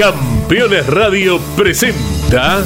Campeones 0.00 0.86
Radio 0.86 1.38
presenta 1.54 2.62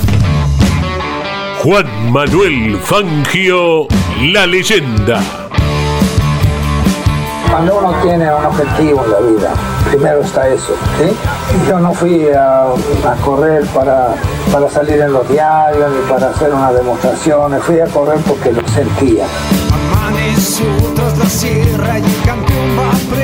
Juan 1.65 2.13
Manuel 2.13 2.79
Fangio, 2.79 3.89
la 4.21 4.47
leyenda. 4.47 5.21
Cuando 7.51 7.77
uno 7.77 7.93
tiene 8.05 8.33
un 8.33 8.45
objetivo 8.45 9.05
en 9.05 9.11
la 9.11 9.19
vida, 9.19 9.53
primero 9.91 10.21
está 10.21 10.47
eso. 10.49 10.77
¿sí? 10.97 11.13
Yo 11.69 11.81
no 11.81 11.93
fui 11.93 12.29
a, 12.29 12.67
a 12.67 13.17
correr 13.25 13.65
para, 13.75 14.15
para 14.53 14.71
salir 14.71 15.01
en 15.01 15.13
los 15.13 15.29
diarios 15.29 15.91
ni 15.91 16.09
para 16.09 16.31
hacer 16.31 16.55
una 16.55 16.73
demostración, 16.73 17.61
fui 17.63 17.81
a 17.81 17.87
correr 17.87 18.21
porque 18.29 18.53
lo 18.53 18.69
sentía. 18.69 19.27
Amaneció 19.93 20.67
tras 20.95 21.19
la 21.19 21.27
sierra 21.29 21.99
y 21.99 22.05
el 22.05 22.23
campeón 22.25 22.79
va 22.79 22.93
preparando. 22.93 23.24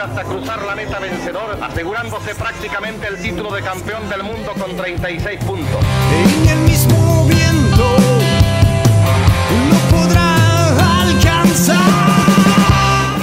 Hasta 0.00 0.24
cruzar 0.24 0.62
la 0.62 0.74
meta 0.74 0.98
vencedor, 0.98 1.58
asegurándose 1.60 2.34
prácticamente 2.34 3.06
el 3.06 3.20
título 3.20 3.52
de 3.52 3.62
campeón 3.62 4.08
del 4.08 4.22
mundo 4.22 4.52
con 4.58 4.74
36 4.76 5.44
puntos. 5.44 5.84
En 6.12 6.48
el 6.48 6.58
mismo 6.60 7.26
viento 7.26 7.96
no 9.68 9.78
podrá 9.90 11.02
alcanzar. 11.02 11.76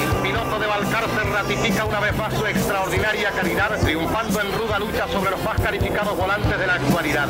El 0.03 0.21
piloto 0.21 0.59
de 0.59 0.67
Balcarce 0.67 1.23
ratifica 1.31 1.85
una 1.85 1.99
vez 1.99 2.15
más 2.15 2.33
su 2.33 2.45
extraordinaria 2.45 3.31
calidad, 3.31 3.79
triunfando 3.81 4.41
en 4.41 4.53
ruda 4.53 4.77
lucha 4.77 5.07
sobre 5.07 5.31
los 5.31 5.43
más 5.43 5.59
calificados 5.59 6.15
volantes 6.15 6.59
de 6.59 6.67
la 6.67 6.73
actualidad. 6.75 7.27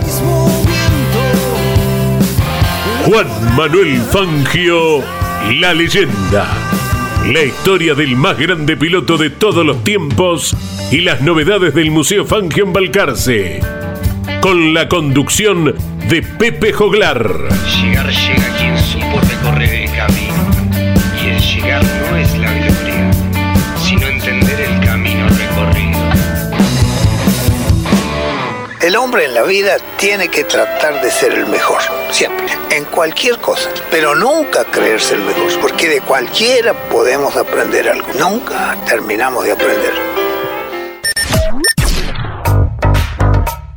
Juan 3.06 3.56
Manuel 3.56 4.02
Fangio, 4.12 5.04
la 5.62 5.74
leyenda. 5.74 6.87
La 7.32 7.44
historia 7.44 7.94
del 7.94 8.16
más 8.16 8.38
grande 8.38 8.78
piloto 8.78 9.18
de 9.18 9.30
todos 9.30 9.66
los 9.66 9.84
tiempos 9.84 10.56
y 10.92 11.02
las 11.02 11.20
novedades 11.20 11.74
del 11.74 11.92
Museo 11.92 12.26
Fangio 12.26 12.64
en 12.64 12.72
Balcarce. 12.72 13.60
Con 14.40 14.74
la 14.74 14.88
conducción 14.88 15.76
de 16.08 16.22
Pepe 16.22 16.72
Joglar. 16.72 17.50
Llegar 17.82 18.10
llega 18.10 18.58
quien 18.58 18.78
supo 18.78 19.20
recorrer 19.20 19.74
el 19.74 19.92
camino. 19.92 20.48
Y 21.22 21.28
el 21.28 21.42
llegar 21.42 21.84
no 21.84 22.16
es 22.16 22.38
la 22.38 22.54
gloria, 22.54 22.87
El 28.88 28.96
hombre 28.96 29.26
en 29.26 29.34
la 29.34 29.44
vida 29.44 29.76
tiene 29.98 30.30
que 30.30 30.46
tratar 30.46 31.02
de 31.02 31.12
ser 31.12 31.34
el 31.34 31.46
mejor, 31.48 31.82
siempre, 32.10 32.48
en 32.72 32.86
cualquier 32.86 33.38
cosa, 33.40 33.70
pero 33.92 34.16
nunca 34.16 34.64
creerse 34.64 35.16
el 35.16 35.24
mejor, 35.26 35.60
porque 35.60 35.90
de 35.90 36.00
cualquiera 36.00 36.72
podemos 36.88 37.36
aprender 37.36 37.90
algo, 37.90 38.08
nunca 38.18 38.78
terminamos 38.88 39.44
de 39.44 39.52
aprender. 39.52 39.94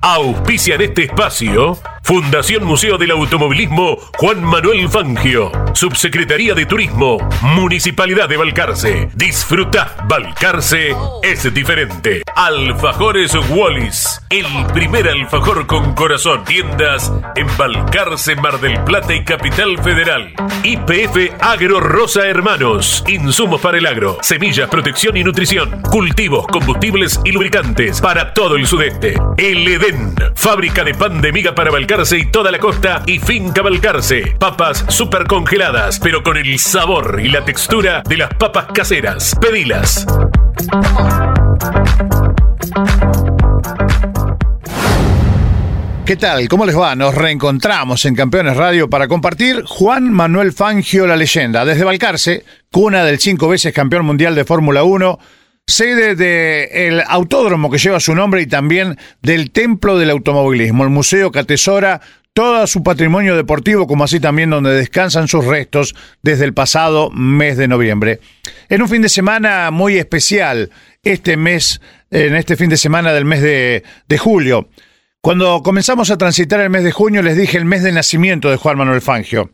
Auspician 0.00 0.80
este 0.80 1.02
espacio 1.02 1.76
Fundación 2.10 2.64
Museo 2.64 2.98
del 2.98 3.12
Automovilismo 3.12 3.96
Juan 4.18 4.42
Manuel 4.42 4.88
Fangio, 4.88 5.52
Subsecretaría 5.74 6.54
de 6.54 6.66
Turismo, 6.66 7.18
Municipalidad 7.40 8.28
de 8.28 8.36
Balcarce. 8.36 9.08
Disfruta, 9.14 9.94
Balcarce 10.08 10.96
es 11.22 11.54
diferente. 11.54 12.22
Alfajores 12.34 13.32
Wallis, 13.50 14.20
el 14.28 14.44
primer 14.72 15.08
alfajor 15.08 15.68
con 15.68 15.94
corazón. 15.94 16.42
Tiendas 16.44 17.12
en 17.36 17.46
Balcarce, 17.56 18.34
Mar 18.34 18.58
del 18.58 18.82
Plata 18.82 19.14
y 19.14 19.22
Capital 19.22 19.78
Federal. 19.80 20.32
IPF 20.64 21.40
Agro 21.40 21.78
Rosa 21.78 22.26
Hermanos, 22.26 23.04
insumos 23.06 23.60
para 23.60 23.78
el 23.78 23.86
agro, 23.86 24.18
semillas, 24.20 24.68
protección 24.68 25.16
y 25.16 25.22
nutrición, 25.22 25.80
cultivos, 25.82 26.44
combustibles 26.48 27.20
y 27.24 27.30
lubricantes 27.30 28.00
para 28.00 28.34
todo 28.34 28.56
el 28.56 28.66
sudeste. 28.66 29.14
El 29.36 29.68
Edén, 29.68 30.16
fábrica 30.34 30.82
de 30.82 30.94
pan 30.94 31.20
de 31.20 31.30
miga 31.30 31.54
para 31.54 31.70
Balcarce 31.70 31.99
y 32.00 32.24
toda 32.24 32.50
la 32.50 32.58
costa 32.58 33.02
y 33.06 33.18
finca 33.18 33.60
Balcarce. 33.60 34.34
Papas 34.38 34.86
super 34.88 35.26
congeladas, 35.26 36.00
pero 36.00 36.22
con 36.22 36.38
el 36.38 36.58
sabor 36.58 37.20
y 37.22 37.28
la 37.28 37.44
textura 37.44 38.02
de 38.08 38.16
las 38.16 38.32
papas 38.34 38.68
caseras. 38.72 39.36
Pedilas. 39.38 40.06
¿Qué 46.06 46.16
tal? 46.16 46.48
¿Cómo 46.48 46.64
les 46.64 46.76
va? 46.76 46.96
Nos 46.96 47.14
reencontramos 47.14 48.06
en 48.06 48.16
Campeones 48.16 48.56
Radio 48.56 48.88
para 48.88 49.06
compartir 49.06 49.62
Juan 49.66 50.10
Manuel 50.10 50.54
Fangio, 50.54 51.06
la 51.06 51.16
leyenda, 51.16 51.66
desde 51.66 51.84
Balcarce, 51.84 52.44
cuna 52.72 53.04
del 53.04 53.18
cinco 53.18 53.46
veces 53.46 53.74
campeón 53.74 54.06
mundial 54.06 54.34
de 54.34 54.46
Fórmula 54.46 54.84
1, 54.84 55.18
sede 55.70 56.14
del 56.14 57.02
autódromo 57.06 57.70
que 57.70 57.78
lleva 57.78 58.00
su 58.00 58.14
nombre 58.14 58.42
y 58.42 58.46
también 58.46 58.98
del 59.22 59.50
Templo 59.50 59.98
del 59.98 60.10
Automovilismo, 60.10 60.84
el 60.84 60.90
museo 60.90 61.30
que 61.30 61.38
atesora 61.38 62.00
todo 62.32 62.66
su 62.66 62.82
patrimonio 62.82 63.36
deportivo, 63.36 63.86
como 63.86 64.04
así 64.04 64.20
también 64.20 64.50
donde 64.50 64.72
descansan 64.72 65.28
sus 65.28 65.44
restos 65.44 65.94
desde 66.22 66.44
el 66.44 66.54
pasado 66.54 67.10
mes 67.10 67.56
de 67.56 67.68
noviembre. 67.68 68.20
En 68.68 68.82
un 68.82 68.88
fin 68.88 69.02
de 69.02 69.08
semana 69.08 69.70
muy 69.70 69.98
especial, 69.98 70.70
este 71.02 71.36
mes, 71.36 71.80
en 72.10 72.36
este 72.36 72.56
fin 72.56 72.70
de 72.70 72.76
semana 72.76 73.12
del 73.12 73.24
mes 73.24 73.42
de, 73.42 73.82
de 74.08 74.18
julio. 74.18 74.68
Cuando 75.20 75.62
comenzamos 75.62 76.10
a 76.10 76.18
transitar 76.18 76.60
el 76.60 76.70
mes 76.70 76.84
de 76.84 76.92
junio, 76.92 77.22
les 77.22 77.36
dije 77.36 77.58
el 77.58 77.64
mes 77.64 77.82
de 77.82 77.92
nacimiento 77.92 78.50
de 78.50 78.56
Juan 78.56 78.78
Manuel 78.78 79.02
Fangio. 79.02 79.50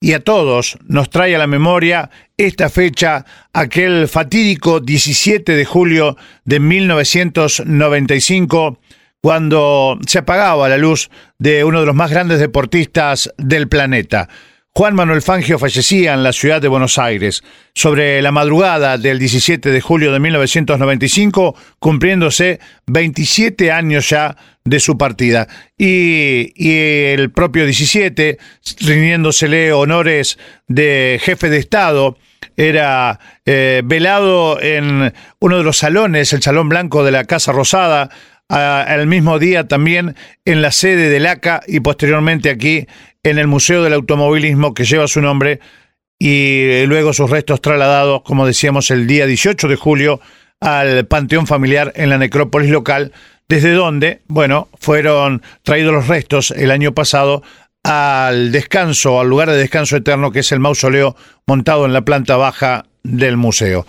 Y 0.00 0.12
a 0.12 0.20
todos 0.20 0.76
nos 0.86 1.08
trae 1.08 1.34
a 1.34 1.38
la 1.38 1.46
memoria 1.46 2.10
esta 2.36 2.68
fecha, 2.68 3.24
aquel 3.52 4.08
fatídico 4.08 4.80
17 4.80 5.56
de 5.56 5.64
julio 5.64 6.18
de 6.44 6.60
1995, 6.60 8.78
cuando 9.22 9.98
se 10.06 10.18
apagaba 10.18 10.68
la 10.68 10.76
luz 10.76 11.08
de 11.38 11.64
uno 11.64 11.80
de 11.80 11.86
los 11.86 11.94
más 11.94 12.10
grandes 12.10 12.40
deportistas 12.40 13.32
del 13.38 13.68
planeta. 13.68 14.28
Juan 14.76 14.94
Manuel 14.94 15.22
Fangio 15.22 15.58
fallecía 15.58 16.12
en 16.12 16.22
la 16.22 16.34
ciudad 16.34 16.60
de 16.60 16.68
Buenos 16.68 16.98
Aires 16.98 17.42
sobre 17.72 18.20
la 18.20 18.30
madrugada 18.30 18.98
del 18.98 19.18
17 19.18 19.70
de 19.70 19.80
julio 19.80 20.12
de 20.12 20.20
1995, 20.20 21.56
cumpliéndose 21.78 22.60
27 22.86 23.72
años 23.72 24.10
ya 24.10 24.36
de 24.64 24.78
su 24.78 24.98
partida. 24.98 25.48
Y, 25.78 26.52
y 26.54 26.74
el 27.14 27.30
propio 27.30 27.64
17, 27.64 28.36
rindiéndosele 28.80 29.72
honores 29.72 30.36
de 30.68 31.18
jefe 31.22 31.48
de 31.48 31.56
Estado, 31.56 32.18
era 32.54 33.18
eh, 33.46 33.80
velado 33.82 34.60
en 34.60 35.14
uno 35.38 35.56
de 35.56 35.64
los 35.64 35.78
salones, 35.78 36.34
el 36.34 36.42
Salón 36.42 36.68
Blanco 36.68 37.02
de 37.02 37.12
la 37.12 37.24
Casa 37.24 37.50
Rosada, 37.50 38.10
al 38.48 39.06
mismo 39.06 39.38
día 39.38 39.66
también 39.66 40.14
en 40.44 40.62
la 40.62 40.70
sede 40.70 41.08
del 41.08 41.26
ACA 41.26 41.62
y 41.66 41.80
posteriormente 41.80 42.50
aquí 42.50 42.86
en 43.30 43.38
el 43.38 43.46
Museo 43.46 43.82
del 43.82 43.92
Automovilismo 43.92 44.74
que 44.74 44.84
lleva 44.84 45.08
su 45.08 45.20
nombre 45.20 45.60
y 46.18 46.84
luego 46.86 47.12
sus 47.12 47.28
restos 47.28 47.60
trasladados, 47.60 48.22
como 48.22 48.46
decíamos, 48.46 48.90
el 48.90 49.06
día 49.06 49.26
18 49.26 49.68
de 49.68 49.76
julio 49.76 50.20
al 50.60 51.06
Panteón 51.06 51.46
Familiar 51.46 51.92
en 51.96 52.08
la 52.08 52.18
necrópolis 52.18 52.70
local, 52.70 53.12
desde 53.48 53.72
donde, 53.72 54.22
bueno, 54.28 54.68
fueron 54.80 55.42
traídos 55.62 55.92
los 55.92 56.08
restos 56.08 56.52
el 56.52 56.70
año 56.70 56.92
pasado 56.92 57.42
al 57.82 58.52
descanso, 58.52 59.20
al 59.20 59.28
lugar 59.28 59.50
de 59.50 59.56
descanso 59.56 59.96
eterno 59.96 60.30
que 60.30 60.40
es 60.40 60.52
el 60.52 60.60
mausoleo 60.60 61.16
montado 61.46 61.84
en 61.84 61.92
la 61.92 62.02
planta 62.02 62.36
baja 62.36 62.86
del 63.02 63.36
museo. 63.36 63.86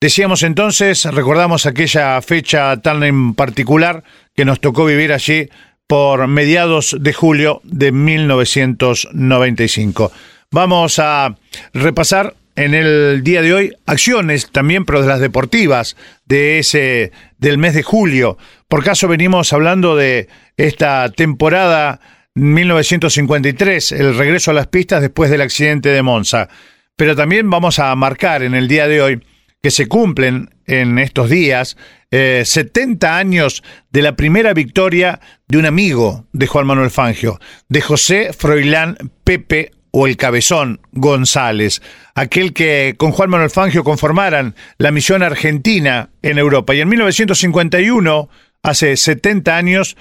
Decíamos 0.00 0.42
entonces, 0.42 1.04
recordamos 1.04 1.66
aquella 1.66 2.20
fecha 2.22 2.78
tan 2.78 3.02
en 3.02 3.34
particular 3.34 4.02
que 4.34 4.46
nos 4.46 4.60
tocó 4.60 4.86
vivir 4.86 5.12
allí 5.12 5.48
por 5.90 6.26
mediados 6.28 6.96
de 7.00 7.12
julio 7.12 7.60
de 7.64 7.90
1995. 7.90 10.12
Vamos 10.52 11.00
a 11.00 11.34
repasar 11.74 12.36
en 12.54 12.74
el 12.74 13.24
día 13.24 13.42
de 13.42 13.52
hoy 13.52 13.72
acciones 13.86 14.52
también, 14.52 14.84
pero 14.84 15.02
de 15.02 15.08
las 15.08 15.18
deportivas 15.18 15.96
de 16.26 16.60
ese 16.60 17.10
del 17.38 17.58
mes 17.58 17.74
de 17.74 17.82
julio. 17.82 18.38
Por 18.68 18.84
caso 18.84 19.08
venimos 19.08 19.52
hablando 19.52 19.96
de 19.96 20.28
esta 20.56 21.10
temporada 21.10 21.98
1953, 22.36 23.90
el 23.90 24.16
regreso 24.16 24.52
a 24.52 24.54
las 24.54 24.68
pistas 24.68 25.00
después 25.00 25.28
del 25.28 25.40
accidente 25.40 25.88
de 25.88 26.02
Monza. 26.02 26.48
Pero 26.94 27.16
también 27.16 27.50
vamos 27.50 27.80
a 27.80 27.92
marcar 27.96 28.44
en 28.44 28.54
el 28.54 28.68
día 28.68 28.86
de 28.86 29.02
hoy 29.02 29.20
que 29.62 29.70
se 29.70 29.86
cumplen 29.88 30.50
en 30.66 30.98
estos 30.98 31.28
días, 31.28 31.76
70 32.10 33.06
eh, 33.06 33.10
años 33.10 33.62
de 33.90 34.02
la 34.02 34.16
primera 34.16 34.54
victoria 34.54 35.20
de 35.48 35.58
un 35.58 35.66
amigo 35.66 36.26
de 36.32 36.46
Juan 36.46 36.66
Manuel 36.66 36.90
Fangio, 36.90 37.38
de 37.68 37.80
José 37.80 38.32
Froilán 38.32 38.96
Pepe 39.24 39.72
o 39.90 40.06
el 40.06 40.16
Cabezón 40.16 40.80
González, 40.92 41.82
aquel 42.14 42.52
que 42.52 42.94
con 42.96 43.12
Juan 43.12 43.30
Manuel 43.30 43.50
Fangio 43.50 43.84
conformaran 43.84 44.54
la 44.78 44.92
misión 44.92 45.22
argentina 45.22 46.10
en 46.22 46.38
Europa. 46.38 46.74
Y 46.74 46.80
en 46.80 46.88
1951, 46.88 48.28
hace 48.62 48.96
70 48.96 49.56
años, 49.56 49.96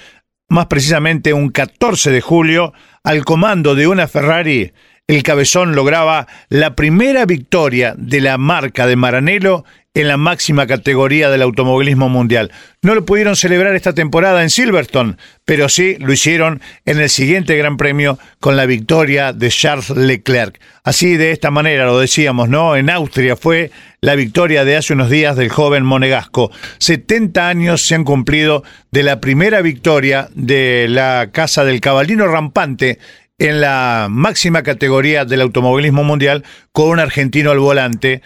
más 0.47 0.67
precisamente 0.67 1.33
un 1.33 1.49
14 1.49 2.11
de 2.11 2.21
julio, 2.21 2.73
al 3.03 3.25
comando 3.25 3.75
de 3.75 3.87
una 3.87 4.07
Ferrari, 4.07 4.73
el 5.09 5.23
Cabezón 5.23 5.73
lograba 5.73 6.27
la 6.49 6.75
primera 6.75 7.25
victoria 7.25 7.95
de 7.97 8.21
la 8.21 8.37
marca 8.37 8.85
de 8.85 8.95
Maranello 8.95 9.65
en 9.95 10.07
la 10.07 10.17
máxima 10.17 10.67
categoría 10.67 11.31
del 11.31 11.41
automovilismo 11.41 12.09
mundial. 12.09 12.51
No 12.83 12.93
lo 12.93 13.05
pudieron 13.05 13.35
celebrar 13.35 13.73
esta 13.75 13.93
temporada 13.93 14.43
en 14.43 14.51
Silverstone, 14.51 15.15
pero 15.45 15.67
sí 15.67 15.95
lo 15.99 16.13
hicieron 16.13 16.61
en 16.85 16.99
el 16.99 17.09
siguiente 17.09 17.57
Gran 17.57 17.75
Premio 17.75 18.19
con 18.39 18.55
la 18.55 18.67
victoria 18.67 19.33
de 19.33 19.49
Charles 19.49 19.89
Leclerc. 19.89 20.59
Así 20.83 21.17
de 21.17 21.31
esta 21.31 21.49
manera 21.49 21.87
lo 21.87 21.99
decíamos, 21.99 22.47
¿no? 22.47 22.75
En 22.75 22.91
Austria 22.91 23.35
fue 23.35 23.71
la 24.01 24.13
victoria 24.13 24.63
de 24.63 24.77
hace 24.77 24.93
unos 24.93 25.09
días 25.09 25.35
del 25.35 25.49
joven 25.49 25.85
monegasco. 25.85 26.51
70 26.77 27.49
años 27.49 27.81
se 27.81 27.95
han 27.95 28.03
cumplido 28.03 28.63
de 28.91 29.01
la 29.01 29.19
primera 29.19 29.63
victoria 29.63 30.29
de 30.35 30.85
la 30.87 31.29
Casa 31.31 31.65
del 31.65 31.81
Caballino 31.81 32.27
Rampante 32.27 32.99
en 33.39 33.61
la 33.61 34.07
máxima 34.09 34.63
categoría 34.63 35.25
del 35.25 35.41
automovilismo 35.41 36.03
mundial 36.03 36.43
con 36.71 36.89
un 36.89 36.99
argentino 36.99 37.51
al 37.51 37.59
volante 37.59 38.21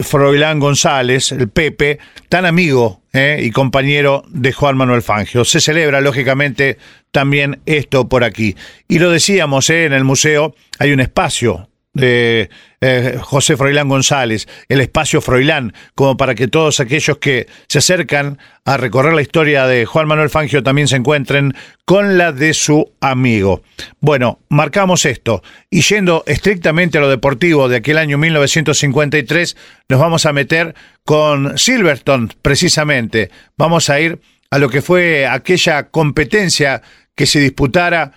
Froilán 0.00 0.58
González, 0.58 1.32
el 1.32 1.48
Pepe, 1.48 1.98
tan 2.28 2.46
amigo 2.46 3.02
eh, 3.12 3.40
y 3.42 3.50
compañero 3.50 4.24
de 4.28 4.52
Juan 4.52 4.76
Manuel 4.76 5.02
Fangio. 5.02 5.44
Se 5.44 5.60
celebra, 5.60 6.00
lógicamente, 6.00 6.78
también 7.12 7.60
esto 7.64 8.08
por 8.08 8.24
aquí. 8.24 8.56
Y 8.88 8.98
lo 8.98 9.10
decíamos, 9.10 9.70
eh, 9.70 9.84
en 9.84 9.92
el 9.92 10.04
museo 10.04 10.54
hay 10.78 10.92
un 10.92 11.00
espacio 11.00 11.68
de 11.94 12.50
eh, 12.80 13.18
José 13.22 13.56
Froilán 13.56 13.88
González, 13.88 14.46
el 14.68 14.80
espacio 14.80 15.20
Froilán, 15.20 15.72
como 15.94 16.16
para 16.16 16.34
que 16.34 16.48
todos 16.48 16.80
aquellos 16.80 17.18
que 17.18 17.46
se 17.68 17.78
acercan 17.78 18.38
a 18.64 18.76
recorrer 18.76 19.14
la 19.14 19.22
historia 19.22 19.66
de 19.66 19.86
Juan 19.86 20.08
Manuel 20.08 20.28
Fangio 20.28 20.62
también 20.62 20.88
se 20.88 20.96
encuentren 20.96 21.54
con 21.84 22.18
la 22.18 22.32
de 22.32 22.52
su 22.52 22.92
amigo. 23.00 23.62
Bueno, 24.00 24.40
marcamos 24.48 25.06
esto 25.06 25.42
y 25.70 25.82
yendo 25.82 26.24
estrictamente 26.26 26.98
a 26.98 27.00
lo 27.00 27.08
deportivo 27.08 27.68
de 27.68 27.76
aquel 27.76 27.98
año 27.98 28.18
1953, 28.18 29.56
nos 29.88 30.00
vamos 30.00 30.26
a 30.26 30.32
meter 30.32 30.74
con 31.04 31.56
Silverstone 31.56 32.28
precisamente. 32.42 33.30
Vamos 33.56 33.88
a 33.88 34.00
ir 34.00 34.20
a 34.50 34.58
lo 34.58 34.68
que 34.68 34.82
fue 34.82 35.26
aquella 35.26 35.90
competencia 35.90 36.82
que 37.14 37.26
se 37.26 37.40
disputara 37.40 38.12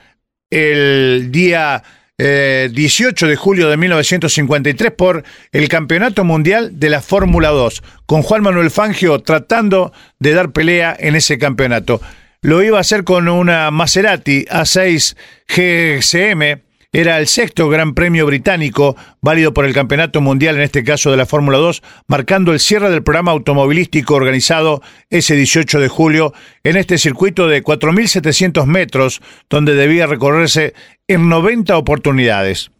el 0.49 1.29
día 1.31 1.83
18 2.17 3.25
eh, 3.25 3.29
de 3.29 3.35
julio 3.35 3.69
de 3.69 3.77
1953 3.77 4.91
por 4.91 5.23
el 5.51 5.69
Campeonato 5.69 6.23
Mundial 6.23 6.79
de 6.79 6.89
la 6.89 7.01
Fórmula 7.01 7.49
2, 7.49 7.83
con 8.05 8.23
Juan 8.23 8.41
Manuel 8.41 8.71
Fangio 8.71 9.19
tratando 9.19 9.93
de 10.19 10.33
dar 10.33 10.51
pelea 10.51 10.95
en 10.99 11.15
ese 11.15 11.37
campeonato. 11.37 12.01
Lo 12.41 12.63
iba 12.63 12.77
a 12.77 12.81
hacer 12.81 13.03
con 13.03 13.27
una 13.27 13.69
Maserati 13.71 14.45
A6 14.45 15.15
GSM 15.47 16.66
era 16.97 17.19
el 17.19 17.27
sexto 17.27 17.69
Gran 17.69 17.93
Premio 17.93 18.25
británico 18.25 18.95
válido 19.21 19.53
por 19.53 19.65
el 19.65 19.73
Campeonato 19.75 20.19
Mundial, 20.19 20.55
en 20.55 20.63
este 20.63 20.83
caso 20.83 21.11
de 21.11 21.17
la 21.17 21.27
Fórmula 21.27 21.59
2, 21.59 21.83
marcando 22.07 22.53
el 22.53 22.59
cierre 22.59 22.89
del 22.89 23.03
programa 23.03 23.33
automovilístico 23.33 24.15
organizado 24.15 24.81
ese 25.11 25.35
18 25.35 25.79
de 25.79 25.89
julio 25.89 26.33
en 26.63 26.75
este 26.75 26.97
circuito 26.97 27.47
de 27.47 27.63
4.700 27.63 28.65
metros, 28.65 29.21
donde 29.47 29.75
debía 29.75 30.07
recorrerse 30.07 30.73
en 31.07 31.29
90 31.29 31.77
oportunidades. 31.77 32.71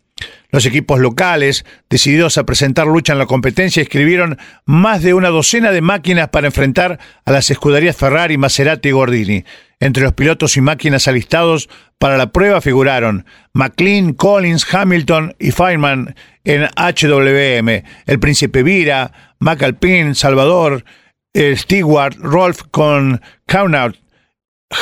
Los 0.50 0.66
equipos 0.66 1.00
locales, 1.00 1.64
decididos 1.88 2.40
a 2.40 2.44
presentar 2.44 2.88
lucha 2.88 3.14
en 3.14 3.19
la 3.19 3.28
competencia, 3.28 3.84
escribieron 3.84 4.40
más 4.66 5.04
de 5.04 5.14
una 5.14 5.30
docena 5.30 5.72
de 5.72 5.81
máquinas 5.81 6.30
para 6.30 6.48
enfrentar 6.48 6.98
a 7.24 7.31
las 7.31 7.52
escuderías 7.52 7.96
Ferrari, 7.96 8.38
Maserati 8.40 8.90
y 8.90 8.94
Gordini. 8.94 9.46
Entre 9.79 10.03
los 10.03 10.13
pilotos 10.13 10.57
y 10.57 10.62
máquinas 10.62 11.07
alistados 11.07 11.69
para 12.00 12.18
la 12.18 12.31
prueba 12.31 12.62
figuraron 12.62 13.25
McLean, 13.53 14.13
Collins, 14.13 14.65
Hamilton 14.74 15.35
y 15.39 15.51
Feynman 15.51 16.15
en 16.44 16.63
HWM, 16.63 17.83
el 18.07 18.19
Príncipe 18.19 18.63
Vira, 18.63 19.12
McAlpin, 19.39 20.15
Salvador, 20.15 20.83
Stewart, 21.35 22.15
Rolf 22.18 22.63
con 22.71 23.21
Counout, 23.47 23.97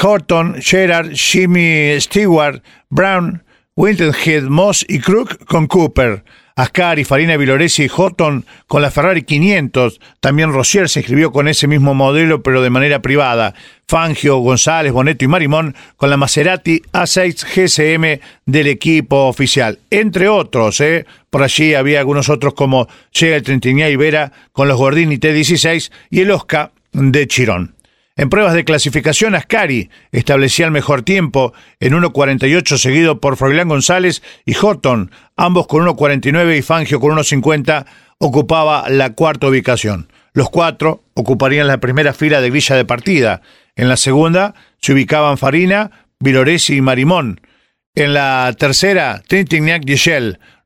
Horton, 0.01 0.61
Gerard, 0.61 1.11
Jimmy 1.13 1.99
Stewart, 1.99 2.61
Brown, 2.89 3.43
Winterhead, 3.75 4.43
Moss 4.43 4.85
y 4.87 4.99
Crook 4.99 5.45
con 5.45 5.67
Cooper. 5.67 6.23
Ascari, 6.57 7.03
Farina, 7.03 7.35
Viloresi 7.35 7.83
y 7.83 7.89
Houghton 7.89 8.45
con 8.67 8.81
la 8.81 8.89
Ferrari 8.89 9.23
500. 9.23 9.99
También 10.21 10.53
Rossier 10.53 10.87
se 10.87 11.01
inscribió 11.01 11.33
con 11.33 11.49
ese 11.49 11.67
mismo 11.67 11.93
modelo, 11.93 12.43
pero 12.43 12.61
de 12.61 12.69
manera 12.69 13.01
privada. 13.01 13.53
Fangio, 13.87 14.37
González, 14.37 14.93
Boneto 14.93 15.25
y 15.25 15.27
Marimón 15.27 15.75
con 15.97 16.09
la 16.09 16.15
Maserati 16.15 16.81
A6 16.93 17.45
GSM 17.45 18.21
del 18.45 18.67
equipo 18.67 19.27
oficial. 19.27 19.79
Entre 19.89 20.29
otros, 20.29 20.79
¿eh? 20.79 21.05
por 21.29 21.43
allí 21.43 21.73
había 21.73 21.99
algunos 21.99 22.29
otros 22.29 22.53
como 22.53 22.87
Llega 23.11 23.35
el 23.35 23.43
Trentinía 23.43 23.89
y 23.89 23.97
Vera 23.97 24.31
con 24.53 24.69
los 24.69 24.77
Gordini 24.77 25.17
T16 25.17 25.91
y 26.09 26.21
el 26.21 26.31
Oscar 26.31 26.71
de 26.93 27.27
Chirón. 27.27 27.74
En 28.17 28.29
pruebas 28.29 28.53
de 28.53 28.63
clasificación, 28.63 29.35
Ascari 29.35 29.89
establecía 30.13 30.65
el 30.65 30.71
mejor 30.71 31.01
tiempo 31.01 31.53
en 31.81 31.93
1.48 31.93 32.77
seguido 32.77 33.19
por 33.19 33.35
Froilán 33.35 33.67
González 33.67 34.23
y 34.45 34.55
Horton, 34.55 35.11
ambos 35.35 35.67
con 35.67 35.85
1.49 35.85 36.57
y 36.57 36.61
Fangio 36.61 37.01
con 37.01 37.11
1.50 37.17 37.85
ocupaba 38.17 38.89
la 38.89 39.13
cuarta 39.15 39.47
ubicación. 39.47 40.07
Los 40.31 40.49
cuatro 40.49 41.03
ocuparían 41.13 41.67
la 41.67 41.79
primera 41.79 42.13
fila 42.13 42.39
de 42.39 42.51
grilla 42.51 42.77
de 42.77 42.85
partida. 42.85 43.41
En 43.75 43.89
la 43.89 43.97
segunda 43.97 44.55
se 44.79 44.93
ubicaban 44.93 45.37
Farina, 45.37 45.91
Viloresi 46.19 46.77
y 46.77 46.81
Marimón. 46.81 47.41
En 47.95 48.13
la 48.13 48.55
tercera, 48.57 49.23
Trintignac 49.27 49.83
y 49.89 49.97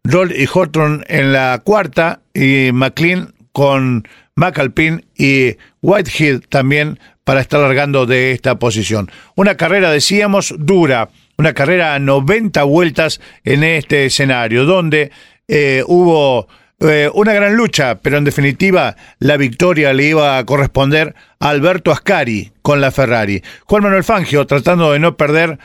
Roll 0.03 0.35
y 0.35 0.47
Horton 0.51 1.03
en 1.07 1.33
la 1.33 1.59
cuarta 1.63 2.21
y 2.31 2.69
McLean 2.73 3.33
con 3.53 4.07
McAlpin 4.35 5.05
y 5.17 5.57
Whitehead 5.81 6.41
también 6.49 6.99
para 7.29 7.41
estar 7.41 7.59
largando 7.59 8.07
de 8.07 8.31
esta 8.31 8.57
posición. 8.57 9.11
Una 9.35 9.55
carrera, 9.55 9.91
decíamos, 9.91 10.55
dura, 10.57 11.09
una 11.37 11.53
carrera 11.53 11.93
a 11.93 11.99
90 11.99 12.63
vueltas 12.63 13.21
en 13.43 13.63
este 13.63 14.07
escenario, 14.07 14.65
donde 14.65 15.11
eh, 15.47 15.83
hubo 15.85 16.47
eh, 16.79 17.07
una 17.13 17.33
gran 17.33 17.55
lucha, 17.55 17.99
pero 18.01 18.17
en 18.17 18.23
definitiva 18.23 18.95
la 19.19 19.37
victoria 19.37 19.93
le 19.93 20.05
iba 20.05 20.39
a 20.39 20.43
corresponder 20.43 21.13
a 21.39 21.49
Alberto 21.49 21.91
Ascari 21.91 22.51
con 22.63 22.81
la 22.81 22.89
Ferrari. 22.89 23.43
Juan 23.65 23.83
Manuel 23.83 24.03
Fangio, 24.03 24.47
tratando 24.47 24.91
de 24.91 24.97
no 24.97 25.15
perder 25.15 25.59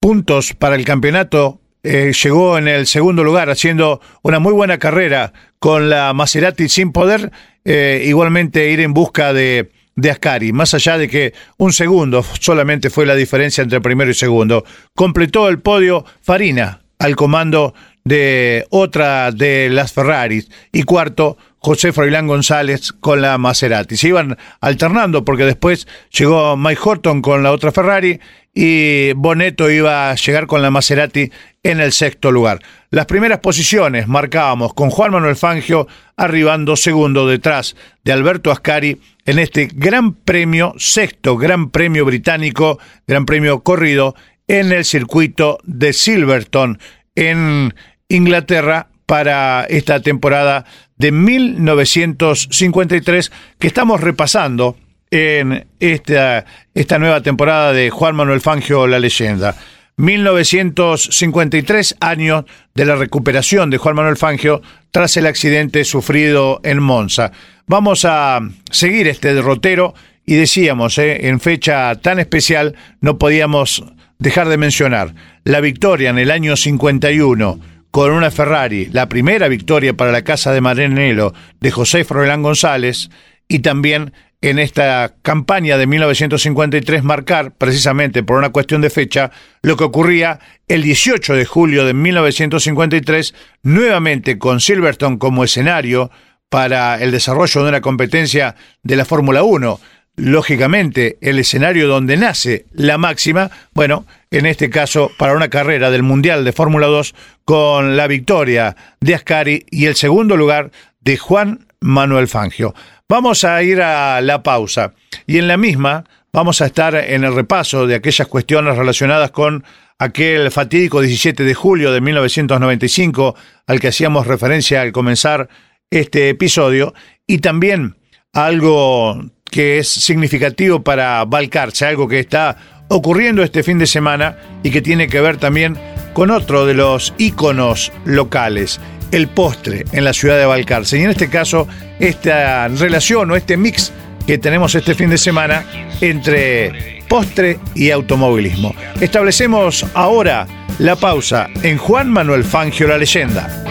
puntos 0.00 0.52
para 0.54 0.74
el 0.74 0.84
campeonato, 0.84 1.60
eh, 1.84 2.10
llegó 2.12 2.58
en 2.58 2.66
el 2.66 2.88
segundo 2.88 3.22
lugar 3.22 3.50
haciendo 3.50 4.00
una 4.22 4.40
muy 4.40 4.52
buena 4.52 4.78
carrera 4.78 5.32
con 5.60 5.90
la 5.90 6.12
Maserati 6.12 6.68
sin 6.68 6.90
poder 6.90 7.30
igualmente 7.64 8.70
ir 8.70 8.80
en 8.80 8.94
busca 8.94 9.34
de 9.34 9.70
de 9.98 10.12
Ascari, 10.12 10.52
más 10.52 10.74
allá 10.74 10.96
de 10.96 11.08
que 11.08 11.34
un 11.56 11.72
segundo 11.72 12.24
solamente 12.38 12.88
fue 12.88 13.04
la 13.04 13.16
diferencia 13.16 13.62
entre 13.62 13.80
primero 13.80 14.10
y 14.10 14.14
segundo. 14.14 14.64
Completó 14.94 15.48
el 15.48 15.58
podio 15.58 16.04
Farina 16.22 16.82
al 17.00 17.16
comando 17.16 17.74
de 18.04 18.64
otra 18.70 19.32
de 19.32 19.68
las 19.70 19.92
Ferraris 19.92 20.48
y 20.72 20.84
cuarto 20.84 21.36
José 21.58 21.92
Froilán 21.92 22.28
González 22.28 22.92
con 22.92 23.20
la 23.20 23.38
Maserati. 23.38 23.96
Se 23.96 24.08
iban 24.08 24.38
alternando 24.60 25.24
porque 25.24 25.44
después 25.44 25.88
llegó 26.16 26.56
Mike 26.56 26.80
Horton 26.82 27.20
con 27.20 27.42
la 27.42 27.50
otra 27.50 27.72
Ferrari 27.72 28.20
y 28.60 29.12
Boneto 29.12 29.70
iba 29.70 30.10
a 30.10 30.16
llegar 30.16 30.48
con 30.48 30.62
la 30.62 30.72
Maserati 30.72 31.30
en 31.62 31.78
el 31.78 31.92
sexto 31.92 32.32
lugar. 32.32 32.60
Las 32.90 33.06
primeras 33.06 33.38
posiciones 33.38 34.08
marcábamos 34.08 34.74
con 34.74 34.90
Juan 34.90 35.12
Manuel 35.12 35.36
Fangio 35.36 35.86
arribando 36.16 36.74
segundo 36.74 37.28
detrás 37.28 37.76
de 38.02 38.10
Alberto 38.10 38.50
Ascari 38.50 39.00
en 39.26 39.38
este 39.38 39.68
gran 39.72 40.12
premio, 40.12 40.74
sexto 40.76 41.36
gran 41.36 41.70
premio 41.70 42.04
británico, 42.04 42.80
gran 43.06 43.26
premio 43.26 43.60
corrido 43.60 44.16
en 44.48 44.72
el 44.72 44.84
circuito 44.84 45.60
de 45.62 45.92
Silverstone 45.92 46.78
en 47.14 47.76
Inglaterra 48.08 48.88
para 49.06 49.66
esta 49.66 50.02
temporada 50.02 50.64
de 50.96 51.12
1953 51.12 53.30
que 53.60 53.68
estamos 53.68 54.00
repasando 54.00 54.76
en 55.10 55.66
esta, 55.80 56.44
esta 56.74 56.98
nueva 56.98 57.20
temporada 57.22 57.72
de 57.72 57.90
Juan 57.90 58.16
Manuel 58.16 58.40
Fangio, 58.40 58.86
la 58.86 58.98
leyenda. 58.98 59.54
1953 59.98 61.96
años 62.00 62.44
de 62.74 62.84
la 62.84 62.94
recuperación 62.96 63.68
de 63.68 63.78
Juan 63.78 63.96
Manuel 63.96 64.16
Fangio 64.16 64.62
tras 64.92 65.16
el 65.16 65.26
accidente 65.26 65.84
sufrido 65.84 66.60
en 66.62 66.80
Monza. 66.80 67.32
Vamos 67.66 68.04
a 68.04 68.40
seguir 68.70 69.08
este 69.08 69.34
derrotero 69.34 69.94
y 70.24 70.36
decíamos, 70.36 70.98
eh, 70.98 71.26
en 71.26 71.40
fecha 71.40 71.96
tan 71.96 72.20
especial 72.20 72.76
no 73.00 73.18
podíamos 73.18 73.84
dejar 74.18 74.48
de 74.48 74.56
mencionar 74.56 75.14
la 75.44 75.60
victoria 75.60 76.10
en 76.10 76.18
el 76.18 76.30
año 76.30 76.56
51 76.56 77.58
con 77.90 78.12
una 78.12 78.30
Ferrari, 78.30 78.86
la 78.92 79.08
primera 79.08 79.48
victoria 79.48 79.94
para 79.94 80.12
la 80.12 80.22
Casa 80.22 80.52
de 80.52 80.60
Maranello 80.60 81.32
de 81.60 81.70
José 81.70 82.04
Froilán 82.04 82.42
González 82.42 83.10
y 83.48 83.60
también 83.60 84.12
en 84.40 84.58
esta 84.58 85.14
campaña 85.22 85.76
de 85.78 85.86
1953 85.86 87.02
marcar, 87.02 87.52
precisamente 87.52 88.22
por 88.22 88.38
una 88.38 88.50
cuestión 88.50 88.80
de 88.80 88.90
fecha, 88.90 89.30
lo 89.62 89.76
que 89.76 89.84
ocurría 89.84 90.38
el 90.68 90.82
18 90.82 91.34
de 91.34 91.44
julio 91.44 91.84
de 91.84 91.94
1953, 91.94 93.34
nuevamente 93.62 94.38
con 94.38 94.60
Silverstone 94.60 95.18
como 95.18 95.44
escenario 95.44 96.10
para 96.48 97.02
el 97.02 97.10
desarrollo 97.10 97.62
de 97.62 97.68
una 97.68 97.80
competencia 97.80 98.54
de 98.82 98.96
la 98.96 99.04
Fórmula 99.04 99.42
1. 99.42 99.80
Lógicamente, 100.16 101.16
el 101.20 101.38
escenario 101.38 101.86
donde 101.86 102.16
nace 102.16 102.66
la 102.72 102.98
máxima, 102.98 103.50
bueno, 103.72 104.04
en 104.30 104.46
este 104.46 104.70
caso 104.70 105.10
para 105.16 105.34
una 105.34 105.48
carrera 105.48 105.90
del 105.90 106.02
Mundial 106.02 106.44
de 106.44 106.52
Fórmula 106.52 106.86
2 106.86 107.14
con 107.44 107.96
la 107.96 108.06
victoria 108.06 108.76
de 109.00 109.14
Ascari 109.14 109.66
y 109.70 109.86
el 109.86 109.94
segundo 109.94 110.36
lugar 110.36 110.70
de 111.00 111.16
Juan 111.16 111.66
Manuel 111.80 112.26
Fangio. 112.26 112.74
Vamos 113.10 113.44
a 113.44 113.62
ir 113.62 113.80
a 113.80 114.20
la 114.20 114.42
pausa. 114.42 114.92
Y 115.26 115.38
en 115.38 115.48
la 115.48 115.56
misma 115.56 116.04
vamos 116.30 116.60
a 116.60 116.66
estar 116.66 116.94
en 116.94 117.24
el 117.24 117.34
repaso 117.34 117.86
de 117.86 117.94
aquellas 117.94 118.28
cuestiones 118.28 118.76
relacionadas 118.76 119.30
con 119.30 119.64
aquel 119.98 120.50
fatídico 120.50 121.00
17 121.00 121.42
de 121.42 121.54
julio 121.54 121.90
de 121.90 122.02
1995 122.02 123.34
al 123.66 123.80
que 123.80 123.88
hacíamos 123.88 124.26
referencia 124.26 124.82
al 124.82 124.92
comenzar 124.92 125.48
este 125.90 126.28
episodio 126.28 126.92
y 127.26 127.38
también 127.38 127.96
algo 128.34 129.18
que 129.50 129.78
es 129.78 129.88
significativo 129.88 130.84
para 130.84 131.24
Valcarce, 131.24 131.86
algo 131.86 132.08
que 132.08 132.20
está 132.20 132.84
ocurriendo 132.88 133.42
este 133.42 133.62
fin 133.62 133.78
de 133.78 133.86
semana 133.86 134.36
y 134.62 134.70
que 134.70 134.82
tiene 134.82 135.08
que 135.08 135.22
ver 135.22 135.38
también 135.38 135.78
con 136.12 136.30
otro 136.30 136.66
de 136.66 136.74
los 136.74 137.14
íconos 137.16 137.90
locales, 138.04 138.80
el 139.12 139.28
postre 139.28 139.84
en 139.92 140.04
la 140.04 140.12
ciudad 140.12 140.38
de 140.38 140.46
Valcarce. 140.46 140.98
Y 140.98 141.02
en 141.02 141.10
este 141.10 141.28
caso, 141.28 141.66
esta 141.98 142.68
relación 142.68 143.30
o 143.30 143.36
este 143.36 143.56
mix 143.56 143.92
que 144.26 144.38
tenemos 144.38 144.74
este 144.74 144.94
fin 144.94 145.10
de 145.10 145.18
semana 145.18 145.64
entre 146.00 147.02
postre 147.08 147.58
y 147.74 147.90
automovilismo. 147.90 148.74
Establecemos 149.00 149.86
ahora 149.94 150.46
la 150.78 150.96
pausa 150.96 151.48
en 151.62 151.78
Juan 151.78 152.10
Manuel 152.10 152.44
Fangio, 152.44 152.86
la 152.88 152.98
leyenda. 152.98 153.64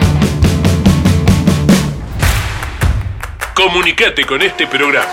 Comunicate 3.53 4.25
con 4.25 4.41
este 4.41 4.67
programa. 4.67 5.08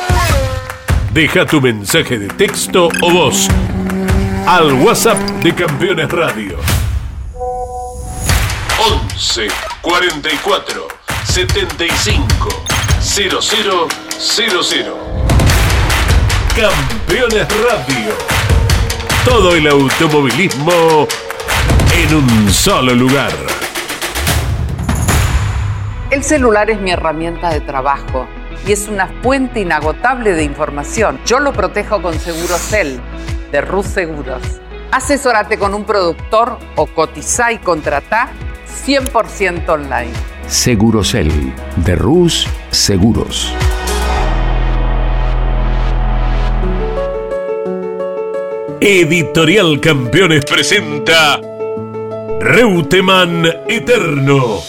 Deja 1.12 1.46
tu 1.46 1.60
mensaje 1.60 2.18
de 2.18 2.28
texto 2.28 2.88
o 3.02 3.10
voz 3.10 3.48
al 4.46 4.72
WhatsApp 4.72 5.18
de 5.42 5.54
Campeones 5.54 6.10
Radio 6.10 6.58
11 9.14 9.73
44 9.84 10.88
75 11.24 12.48
0000. 13.00 14.94
Campeones 16.56 17.46
Radio. 17.62 18.14
Todo 19.26 19.54
el 19.54 19.66
automovilismo 19.66 21.06
en 21.92 22.14
un 22.14 22.50
solo 22.50 22.94
lugar. 22.94 23.30
El 26.10 26.24
celular 26.24 26.70
es 26.70 26.80
mi 26.80 26.90
herramienta 26.90 27.50
de 27.50 27.60
trabajo 27.60 28.26
y 28.66 28.72
es 28.72 28.88
una 28.88 29.08
fuente 29.22 29.60
inagotable 29.60 30.32
de 30.32 30.44
información. 30.44 31.20
Yo 31.26 31.40
lo 31.40 31.52
protejo 31.52 32.00
con 32.00 32.18
Segurocel 32.18 33.02
de 33.52 33.60
Rus 33.60 33.84
Seguros. 33.84 34.40
Asesórate 34.92 35.58
con 35.58 35.74
un 35.74 35.84
productor 35.84 36.58
o 36.76 36.86
cotiza 36.86 37.52
y 37.52 37.58
contrata 37.58 38.30
100% 38.74 39.68
online. 39.68 40.12
Segurocel 40.46 41.30
de 41.76 41.96
Rus 41.96 42.46
Seguros. 42.70 43.52
Editorial 48.80 49.80
Campeones 49.80 50.44
presenta 50.44 51.40
Reutemann 52.40 53.46
Eterno. 53.66 54.60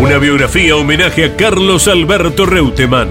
Una 0.00 0.18
biografía 0.18 0.74
homenaje 0.74 1.24
a 1.24 1.36
Carlos 1.36 1.86
Alberto 1.86 2.44
Reutemann, 2.44 3.10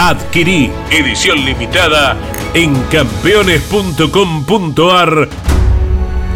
Adquirí 0.00 0.70
edición 0.92 1.44
limitada 1.44 2.16
en 2.54 2.72
campeones.com.ar 2.84 5.28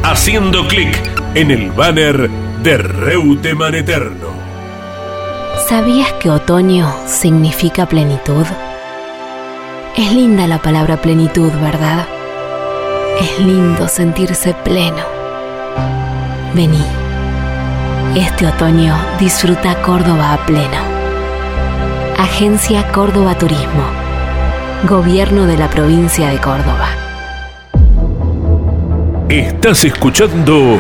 haciendo 0.02 0.66
clic 0.66 0.98
en 1.36 1.52
el 1.52 1.70
banner 1.70 2.28
de 2.64 2.76
Reutemann 2.76 3.76
Eterno. 3.76 4.30
¿Sabías 5.68 6.12
que 6.14 6.28
otoño 6.28 6.92
significa 7.06 7.86
plenitud? 7.86 8.44
Es 9.96 10.12
linda 10.12 10.48
la 10.48 10.58
palabra 10.58 11.00
plenitud, 11.00 11.52
¿verdad? 11.60 12.08
Es 13.20 13.38
lindo 13.38 13.86
sentirse 13.86 14.54
pleno. 14.54 15.04
Vení. 16.52 16.84
Este 18.16 18.44
otoño 18.44 18.96
disfruta 19.20 19.80
Córdoba 19.82 20.32
a 20.32 20.44
pleno. 20.46 20.91
Agencia 22.22 22.86
Córdoba 22.92 23.36
Turismo. 23.36 23.84
Gobierno 24.88 25.44
de 25.44 25.58
la 25.58 25.68
provincia 25.68 26.28
de 26.28 26.38
Córdoba. 26.38 26.86
Estás 29.28 29.84
escuchando 29.84 30.78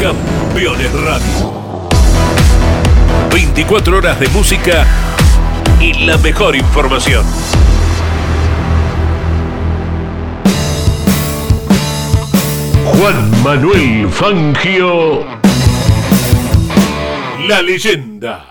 Campeones 0.00 0.92
Radio. 0.94 1.88
24 3.30 3.98
horas 3.98 4.18
de 4.18 4.28
música 4.28 4.86
y 5.78 6.06
la 6.06 6.16
mejor 6.16 6.56
información. 6.56 7.26
Juan 12.86 13.42
Manuel 13.42 14.08
Fangio, 14.10 15.26
la 17.48 17.60
leyenda. 17.60 18.46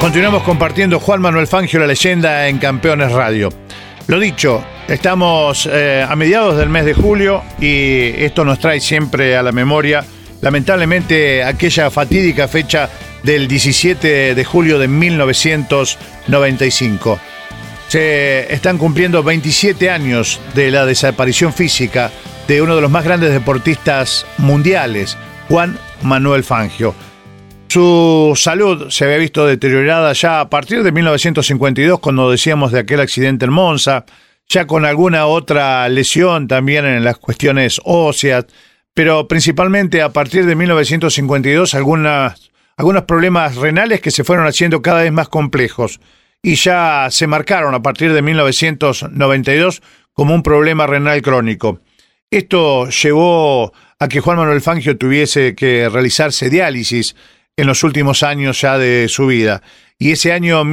Continuamos 0.00 0.42
compartiendo 0.42 0.98
Juan 0.98 1.20
Manuel 1.20 1.46
Fangio, 1.46 1.78
la 1.78 1.86
leyenda 1.86 2.48
en 2.48 2.58
Campeones 2.58 3.12
Radio. 3.12 3.50
Lo 4.08 4.18
dicho, 4.18 4.64
estamos 4.88 5.68
eh, 5.70 6.04
a 6.06 6.16
mediados 6.16 6.56
del 6.56 6.68
mes 6.68 6.84
de 6.84 6.94
julio 6.94 7.44
y 7.60 8.08
esto 8.16 8.44
nos 8.44 8.58
trae 8.58 8.80
siempre 8.80 9.36
a 9.36 9.44
la 9.44 9.52
memoria, 9.52 10.04
lamentablemente, 10.40 11.44
aquella 11.44 11.88
fatídica 11.90 12.48
fecha 12.48 12.90
del 13.22 13.46
17 13.46 14.34
de 14.34 14.44
julio 14.44 14.80
de 14.80 14.88
1995. 14.88 17.20
Se 17.92 18.50
están 18.50 18.78
cumpliendo 18.78 19.22
27 19.22 19.90
años 19.90 20.40
de 20.54 20.70
la 20.70 20.86
desaparición 20.86 21.52
física 21.52 22.10
de 22.48 22.62
uno 22.62 22.74
de 22.74 22.80
los 22.80 22.90
más 22.90 23.04
grandes 23.04 23.32
deportistas 23.32 24.24
mundiales, 24.38 25.18
Juan 25.50 25.78
Manuel 26.00 26.42
Fangio. 26.42 26.94
Su 27.68 28.32
salud 28.34 28.88
se 28.88 29.04
había 29.04 29.18
visto 29.18 29.44
deteriorada 29.44 30.14
ya 30.14 30.40
a 30.40 30.48
partir 30.48 30.82
de 30.82 30.90
1952, 30.90 32.00
cuando 32.00 32.30
decíamos 32.30 32.72
de 32.72 32.78
aquel 32.78 32.98
accidente 32.98 33.44
en 33.44 33.52
Monza, 33.52 34.06
ya 34.48 34.66
con 34.66 34.86
alguna 34.86 35.26
otra 35.26 35.86
lesión 35.90 36.48
también 36.48 36.86
en 36.86 37.04
las 37.04 37.18
cuestiones 37.18 37.78
óseas, 37.84 38.46
pero 38.94 39.28
principalmente 39.28 40.00
a 40.00 40.08
partir 40.14 40.46
de 40.46 40.56
1952 40.56 41.74
algunas, 41.74 42.50
algunos 42.74 43.02
problemas 43.02 43.56
renales 43.56 44.00
que 44.00 44.10
se 44.10 44.24
fueron 44.24 44.46
haciendo 44.46 44.80
cada 44.80 45.02
vez 45.02 45.12
más 45.12 45.28
complejos 45.28 46.00
y 46.42 46.56
ya 46.56 47.08
se 47.10 47.26
marcaron 47.28 47.74
a 47.74 47.82
partir 47.82 48.12
de 48.12 48.20
1992 48.20 49.80
como 50.12 50.34
un 50.34 50.42
problema 50.42 50.86
renal 50.86 51.22
crónico. 51.22 51.80
Esto 52.30 52.88
llevó 52.88 53.72
a 53.98 54.08
que 54.08 54.20
Juan 54.20 54.38
Manuel 54.38 54.60
Fangio 54.60 54.98
tuviese 54.98 55.54
que 55.54 55.88
realizarse 55.88 56.50
diálisis 56.50 57.14
en 57.56 57.66
los 57.66 57.84
últimos 57.84 58.22
años 58.22 58.60
ya 58.60 58.76
de 58.78 59.08
su 59.08 59.26
vida. 59.26 59.62
Y 59.98 60.10
ese 60.10 60.32
año 60.32 60.64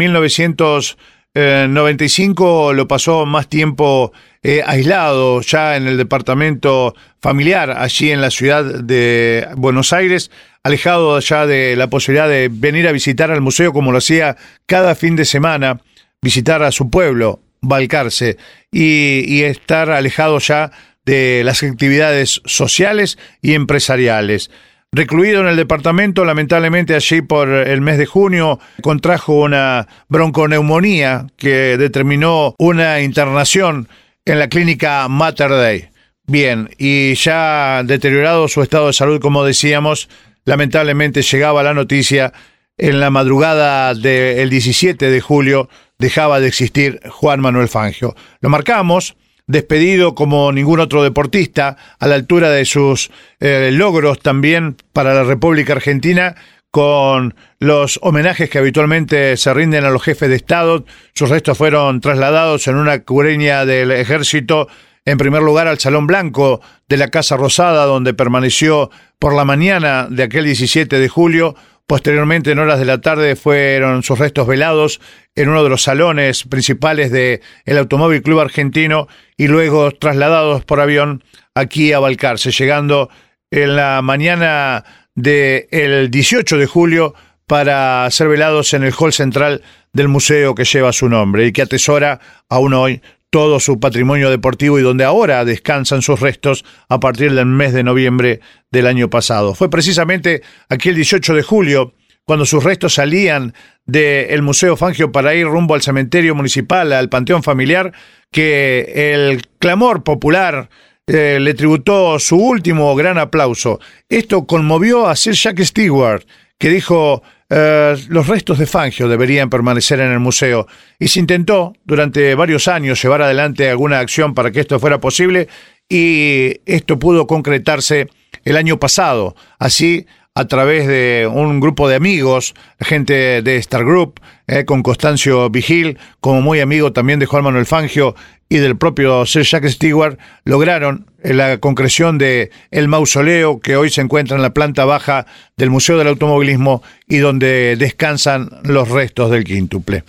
1995 1.39 2.73
lo 2.73 2.87
pasó 2.87 3.25
más 3.25 3.47
tiempo 3.47 4.11
eh, 4.43 4.61
aislado 4.65 5.41
ya 5.41 5.75
en 5.75 5.87
el 5.87 5.97
departamento 5.97 6.95
familiar, 7.21 7.71
allí 7.71 8.11
en 8.11 8.21
la 8.21 8.31
ciudad 8.31 8.63
de 8.63 9.47
Buenos 9.55 9.93
Aires, 9.93 10.31
alejado 10.63 11.19
ya 11.19 11.45
de 11.45 11.75
la 11.75 11.87
posibilidad 11.87 12.29
de 12.29 12.49
venir 12.51 12.87
a 12.87 12.91
visitar 12.91 13.31
al 13.31 13.41
museo 13.41 13.73
como 13.73 13.91
lo 13.91 13.97
hacía 13.99 14.37
cada 14.65 14.95
fin 14.95 15.15
de 15.15 15.25
semana, 15.25 15.81
visitar 16.21 16.63
a 16.63 16.71
su 16.71 16.89
pueblo, 16.89 17.41
Balcarce, 17.61 18.37
y 18.71 19.41
estar 19.43 19.89
alejado 19.89 20.39
ya 20.39 20.71
de 21.05 21.41
las 21.43 21.63
actividades 21.63 22.41
sociales 22.45 23.17
y 23.41 23.53
empresariales. 23.53 24.51
Recluido 24.91 25.41
en 25.41 25.47
el 25.47 25.55
departamento, 25.55 26.25
lamentablemente 26.25 26.95
allí 26.95 27.21
por 27.21 27.49
el 27.49 27.79
mes 27.79 27.99
de 27.99 28.07
junio 28.07 28.59
contrajo 28.81 29.33
una 29.33 29.87
bronconeumonía 30.07 31.27
que 31.37 31.77
determinó 31.77 32.55
una 32.57 32.99
internación 33.01 33.87
en 34.25 34.39
la 34.39 34.49
clínica 34.49 35.07
Mater 35.07 35.51
Dei. 35.51 35.89
Bien, 36.25 36.69
y 36.79 37.13
ya 37.15 37.83
deteriorado 37.83 38.47
su 38.47 38.63
estado 38.63 38.87
de 38.87 38.93
salud, 38.93 39.21
como 39.21 39.43
decíamos, 39.43 40.09
lamentablemente 40.45 41.21
llegaba 41.21 41.61
la 41.61 41.75
noticia 41.75 42.33
en 42.79 42.99
la 42.99 43.11
madrugada 43.11 43.93
del 43.93 44.49
17 44.49 45.11
de 45.11 45.21
julio 45.21 45.69
dejaba 45.99 46.39
de 46.39 46.47
existir 46.47 46.99
Juan 47.09 47.41
Manuel 47.41 47.67
Fangio. 47.67 48.15
Lo 48.39 48.49
marcamos, 48.49 49.15
despedido 49.49 50.13
como 50.13 50.51
ningún 50.51 50.79
otro 50.79 51.01
deportista, 51.01 51.75
a 51.97 52.07
la 52.07 52.13
altura 52.13 52.51
de 52.51 52.65
sus 52.65 53.09
eh, 53.39 53.71
logros 53.73 54.19
también 54.19 54.77
para 54.93 55.15
la 55.15 55.23
República 55.23 55.73
Argentina, 55.73 56.35
con 56.69 57.33
los 57.57 57.99
homenajes 58.03 58.47
que 58.47 58.59
habitualmente 58.59 59.35
se 59.37 59.51
rinden 59.51 59.85
a 59.85 59.89
los 59.89 60.03
jefes 60.03 60.29
de 60.29 60.35
Estado. 60.35 60.85
Sus 61.15 61.29
restos 61.29 61.57
fueron 61.57 61.99
trasladados 61.99 62.67
en 62.67 62.75
una 62.75 62.99
cureña 62.99 63.65
del 63.65 63.91
ejército, 63.91 64.67
en 65.03 65.17
primer 65.17 65.41
lugar 65.41 65.67
al 65.67 65.79
Salón 65.79 66.05
Blanco 66.05 66.61
de 66.87 66.97
la 66.97 67.07
Casa 67.07 67.35
Rosada, 67.35 67.85
donde 67.85 68.13
permaneció 68.13 68.91
por 69.17 69.33
la 69.33 69.45
mañana 69.45 70.07
de 70.11 70.21
aquel 70.21 70.45
17 70.45 70.99
de 70.99 71.09
julio. 71.09 71.55
Posteriormente, 71.89 72.51
en 72.51 72.59
horas 72.59 72.77
de 72.77 72.85
la 72.85 73.01
tarde, 73.01 73.35
fueron 73.35 74.03
sus 74.03 74.19
restos 74.19 74.45
velados 74.45 75.01
en 75.33 75.49
uno 75.49 75.63
de 75.63 75.69
los 75.69 75.81
salones 75.81 76.43
principales 76.43 77.09
del 77.11 77.41
el 77.65 77.77
Automóvil 77.79 78.21
Club 78.21 78.41
Argentino 78.41 79.07
y 79.35 79.47
luego 79.47 79.89
trasladados 79.89 80.63
por 80.63 80.81
avión 80.81 81.23
aquí 81.55 81.91
a 81.91 81.97
Balcarce, 81.97 82.51
llegando 82.51 83.09
en 83.49 83.75
la 83.75 84.03
mañana 84.03 84.85
del 85.15 86.11
18 86.11 86.57
de 86.59 86.67
julio 86.67 87.15
para 87.47 88.07
ser 88.11 88.27
velados 88.27 88.75
en 88.75 88.83
el 88.83 88.93
hall 88.93 89.11
central 89.11 89.63
del 89.91 90.09
museo 90.09 90.53
que 90.53 90.65
lleva 90.65 90.93
su 90.93 91.09
nombre 91.09 91.47
y 91.47 91.51
que 91.51 91.63
atesora 91.63 92.19
aún 92.49 92.75
hoy 92.75 93.01
todo 93.29 93.59
su 93.59 93.79
patrimonio 93.79 94.29
deportivo 94.29 94.79
y 94.79 94.81
donde 94.81 95.03
ahora 95.03 95.45
descansan 95.45 96.01
sus 96.01 96.19
restos 96.19 96.65
a 96.87 96.99
partir 96.99 97.33
del 97.33 97.45
mes 97.45 97.73
de 97.73 97.83
noviembre 97.83 98.39
del 98.71 98.87
año 98.87 99.09
pasado. 99.09 99.53
Fue 99.53 99.69
precisamente 99.69 100.41
aquel 100.69 100.95
18 100.95 101.35
de 101.35 101.43
julio 101.43 101.93
cuando 102.25 102.45
sus 102.45 102.63
restos 102.63 102.93
salían 102.95 103.53
del 103.85 104.41
Museo 104.43 104.77
Fangio 104.77 105.11
para 105.11 105.33
ir 105.33 105.47
rumbo 105.47 105.73
al 105.73 105.81
cementerio 105.81 106.35
municipal, 106.35 106.93
al 106.93 107.09
Panteón 107.09 107.41
Familiar, 107.41 107.91
que 108.31 109.13
el 109.13 109.47
clamor 109.57 110.03
popular 110.03 110.69
eh, 111.07 111.39
le 111.41 111.55
tributó 111.55 112.19
su 112.19 112.37
último 112.37 112.95
gran 112.95 113.17
aplauso. 113.17 113.79
Esto 114.09 114.45
conmovió 114.45 115.07
a 115.07 115.15
Sir 115.15 115.33
Jack 115.33 115.59
Stewart, 115.61 116.23
que 116.59 116.69
dijo 116.69 117.23
eh, 117.49 117.95
los 118.09 118.27
restos 118.27 118.59
de 118.59 118.67
Fangio 118.67 119.07
deberían 119.07 119.49
permanecer 119.49 119.99
en 119.99 120.11
el 120.11 120.19
museo 120.19 120.67
y 120.99 121.07
se 121.07 121.19
intentó 121.19 121.73
durante 121.83 122.35
varios 122.35 122.67
años 122.67 123.01
llevar 123.01 123.23
adelante 123.23 123.69
alguna 123.69 123.99
acción 123.99 124.35
para 124.35 124.51
que 124.51 124.59
esto 124.59 124.79
fuera 124.79 124.99
posible 124.99 125.47
y 125.89 126.61
esto 126.65 126.99
pudo 126.99 127.25
concretarse 127.25 128.07
el 128.45 128.55
año 128.55 128.79
pasado. 128.79 129.35
Así, 129.57 130.05
a 130.35 130.45
través 130.45 130.87
de 130.87 131.29
un 131.31 131.59
grupo 131.59 131.89
de 131.89 131.95
amigos, 131.95 132.53
gente 132.79 133.41
de 133.41 133.57
Star 133.57 133.83
Group, 133.83 134.21
eh, 134.47 134.65
con 134.65 134.83
Constancio 134.83 135.49
Vigil, 135.49 135.97
como 136.19 136.41
muy 136.41 136.59
amigo 136.59 136.93
también 136.93 137.19
de 137.19 137.25
Juan 137.25 137.43
Manuel 137.43 137.65
Fangio 137.65 138.15
y 138.47 138.57
del 138.57 138.77
propio 138.77 139.25
Sir 139.25 139.43
Jack 139.43 139.67
Stewart, 139.67 140.17
lograron 140.43 141.07
la 141.21 141.57
concreción 141.57 142.17
de 142.17 142.51
el 142.71 142.87
mausoleo 142.87 143.59
que 143.59 143.75
hoy 143.75 143.89
se 143.89 144.01
encuentra 144.01 144.37
en 144.37 144.41
la 144.41 144.53
planta 144.53 144.85
baja 144.85 145.25
del 145.57 145.69
Museo 145.69 145.97
del 145.97 146.07
Automovilismo 146.07 146.81
y 147.07 147.17
donde 147.17 147.75
descansan 147.77 148.49
los 148.63 148.89
restos 148.89 149.29
del 149.31 149.43
quíntuple. 149.43 150.03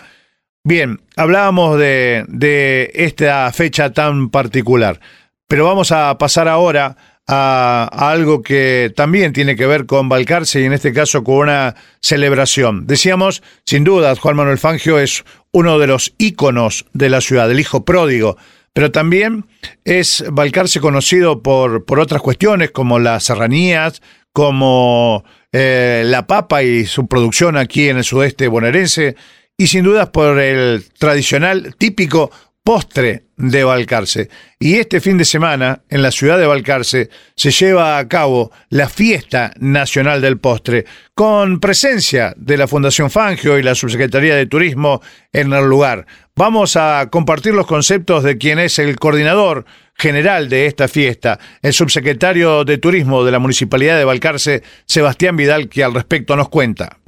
Bien, 0.62 1.00
hablábamos 1.16 1.78
de, 1.78 2.24
de 2.28 2.90
esta 2.94 3.50
fecha 3.52 3.92
tan 3.92 4.30
particular, 4.30 5.00
pero 5.48 5.64
vamos 5.64 5.90
a 5.90 6.16
pasar 6.18 6.48
ahora 6.48 6.96
a, 7.32 7.88
algo 8.10 8.42
que 8.42 8.92
también 8.96 9.32
tiene 9.32 9.54
que 9.54 9.66
ver 9.66 9.86
con 9.86 10.08
Balcarce 10.08 10.60
y 10.60 10.64
en 10.64 10.72
este 10.72 10.92
caso 10.92 11.22
con 11.22 11.36
una 11.36 11.76
celebración. 12.00 12.88
Decíamos, 12.88 13.42
sin 13.64 13.84
duda, 13.84 14.16
Juan 14.16 14.34
Manuel 14.34 14.58
Fangio 14.58 14.98
es 14.98 15.24
uno 15.52 15.78
de 15.78 15.86
los 15.86 16.12
íconos 16.18 16.86
de 16.92 17.08
la 17.08 17.20
ciudad, 17.20 17.48
el 17.48 17.60
hijo 17.60 17.84
pródigo, 17.84 18.36
pero 18.72 18.90
también 18.90 19.46
es 19.84 20.24
Balcarce 20.28 20.80
conocido 20.80 21.40
por, 21.40 21.84
por 21.84 22.00
otras 22.00 22.20
cuestiones 22.20 22.72
como 22.72 22.98
las 22.98 23.24
serranías, 23.24 24.02
como 24.32 25.22
eh, 25.52 26.02
la 26.06 26.26
papa 26.26 26.64
y 26.64 26.84
su 26.84 27.06
producción 27.06 27.56
aquí 27.56 27.88
en 27.88 27.98
el 27.98 28.04
sudeste 28.04 28.48
bonaerense, 28.48 29.14
y 29.56 29.68
sin 29.68 29.84
dudas 29.84 30.08
por 30.08 30.40
el 30.40 30.84
tradicional, 30.98 31.76
típico 31.78 32.32
postre 32.70 33.24
de 33.36 33.64
Balcarce. 33.64 34.28
Y 34.60 34.76
este 34.76 35.00
fin 35.00 35.18
de 35.18 35.24
semana, 35.24 35.82
en 35.88 36.02
la 36.02 36.12
ciudad 36.12 36.38
de 36.38 36.46
Balcarce, 36.46 37.10
se 37.34 37.50
lleva 37.50 37.98
a 37.98 38.06
cabo 38.06 38.52
la 38.68 38.88
fiesta 38.88 39.52
nacional 39.58 40.20
del 40.20 40.38
postre, 40.38 40.84
con 41.12 41.58
presencia 41.58 42.32
de 42.36 42.56
la 42.56 42.68
Fundación 42.68 43.10
Fangio 43.10 43.58
y 43.58 43.64
la 43.64 43.74
Subsecretaría 43.74 44.36
de 44.36 44.46
Turismo 44.46 45.02
en 45.32 45.52
el 45.52 45.64
lugar. 45.64 46.06
Vamos 46.36 46.76
a 46.76 47.08
compartir 47.10 47.54
los 47.54 47.66
conceptos 47.66 48.22
de 48.22 48.38
quien 48.38 48.60
es 48.60 48.78
el 48.78 49.00
coordinador 49.00 49.64
general 49.96 50.48
de 50.48 50.66
esta 50.66 50.86
fiesta, 50.86 51.40
el 51.62 51.72
subsecretario 51.72 52.64
de 52.64 52.78
Turismo 52.78 53.24
de 53.24 53.32
la 53.32 53.40
Municipalidad 53.40 53.98
de 53.98 54.04
Balcarce, 54.04 54.62
Sebastián 54.86 55.36
Vidal, 55.36 55.68
que 55.68 55.82
al 55.82 55.92
respecto 55.92 56.36
nos 56.36 56.48
cuenta. 56.48 56.98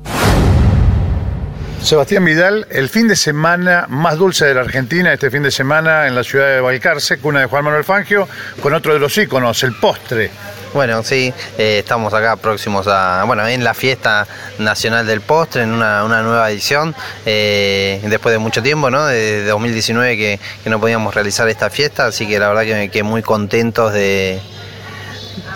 Sebastián 1.82 2.24
Vidal, 2.24 2.66
el 2.70 2.88
fin 2.88 3.08
de 3.08 3.16
semana 3.16 3.86
más 3.88 4.16
dulce 4.16 4.46
de 4.46 4.54
la 4.54 4.60
Argentina, 4.60 5.12
este 5.12 5.32
fin 5.32 5.42
de 5.42 5.50
semana 5.50 6.06
en 6.06 6.14
la 6.14 6.22
ciudad 6.22 6.46
de 6.46 6.60
Balcarce, 6.60 7.18
cuna 7.18 7.40
de 7.40 7.46
Juan 7.46 7.64
Manuel 7.64 7.82
Fangio, 7.82 8.28
con 8.62 8.72
otro 8.72 8.94
de 8.94 9.00
los 9.00 9.18
íconos, 9.18 9.64
el 9.64 9.74
postre. 9.74 10.30
Bueno, 10.72 11.02
sí, 11.02 11.34
eh, 11.58 11.80
estamos 11.80 12.14
acá 12.14 12.36
próximos 12.36 12.86
a, 12.86 13.24
bueno, 13.24 13.46
en 13.48 13.64
la 13.64 13.74
fiesta 13.74 14.28
nacional 14.60 15.06
del 15.06 15.22
postre, 15.22 15.64
en 15.64 15.72
una, 15.72 16.22
nueva 16.22 16.50
edición, 16.50 16.94
eh, 17.26 18.00
después 18.04 18.32
de 18.32 18.38
mucho 18.38 18.62
tiempo, 18.62 18.88
¿no? 18.88 19.04
De, 19.04 19.44
2019 19.44 20.16
que, 20.16 20.40
no 20.70 20.80
podíamos 20.80 21.12
realizar 21.12 21.48
esta 21.48 21.68
fiesta, 21.68 22.06
así 22.06 22.28
que 22.28 22.38
la 22.38 22.48
verdad 22.48 22.62
que, 22.62 22.90
que 22.90 23.02
muy 23.02 23.22
contentos 23.22 23.92
de, 23.92 24.40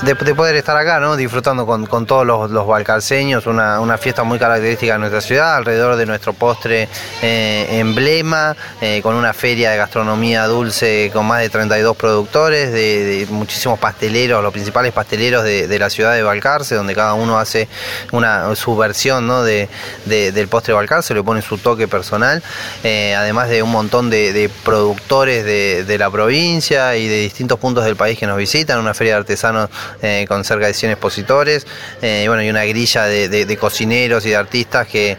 de, 0.03 0.35
poder 0.35 0.57
estar 0.57 0.77
acá, 0.77 1.01
¿no? 1.01 1.17
disfrutando 1.17 1.67
con, 1.67 2.07
todos 2.07 2.27
los, 2.27 2.51
los 2.51 2.67
balcarceños, 2.67 3.47
una, 3.47 3.99
fiesta 3.99 4.25
muy 4.25 4.39
característica 4.39 4.93
de 4.95 4.99
nuestra 4.99 5.21
ciudad, 5.21 5.57
alrededor 5.57 5.97
de 5.97 6.07
nuestro 6.07 6.33
postre 6.33 6.89
eh, 7.23 7.67
emblema, 7.71 8.57
eh, 8.81 9.01
con 9.03 9.15
una 9.15 9.33
feria 9.33 9.71
de 9.71 9.79
gastronomía 9.79 10.47
dulce 10.47 11.11
con 11.13 11.27
más 11.27 11.41
de 11.41 11.49
32 11.49 11.97
productores, 11.97 12.73
de, 12.73 13.27
muchísimos 13.31 13.79
pasteleros, 13.79 14.43
los 14.43 14.53
principales 14.53 14.93
pasteleros 14.93 15.45
de, 15.45 15.79
la 15.79 15.91
ciudad 15.91 16.15
de 16.15 16.23
Balcarce, 16.23 16.75
donde 16.75 16.95
cada 16.95 17.15
uno 17.15 17.39
hace 17.39 17.69
una, 18.13 18.55
su 18.55 18.77
versión 18.77 19.27
¿no? 19.27 19.43
de, 19.43 19.69
del 20.05 20.49
postre 20.49 20.75
Balcarce, 20.75 21.15
le 21.15 21.23
pone 21.23 21.43
su 21.43 21.59
toque 21.59 21.89
personal, 21.89 22.43
eh, 22.85 23.15
además 23.15 23.49
de 23.49 23.63
un 23.63 23.71
montón 23.71 24.11
de, 24.11 24.51
productores 24.65 25.45
de, 25.45 25.97
la 25.97 26.11
provincia 26.11 26.97
y 26.97 27.09
de 27.09 27.21
distintos 27.21 27.59
puntos 27.59 27.85
del 27.85 27.97
país 27.97 28.19
que 28.19 28.27
nos 28.27 28.37
visitan, 28.37 28.79
una 28.79 28.93
feria 28.93 29.15
de 29.15 29.21
artesanos 29.21 29.71
eh, 30.03 30.25
con 30.29 30.45
cerca 30.45 30.67
de 30.67 30.75
100 30.75 30.93
expositores, 30.93 31.67
eh, 32.03 32.23
y, 32.25 32.29
bueno, 32.29 32.43
y 32.43 32.51
una 32.51 32.65
grilla 32.65 33.05
de, 33.05 33.59
cocineros 33.59 34.27
y 34.27 34.31
de 34.31 34.37
artistas 34.37 34.87
que, 34.87 35.17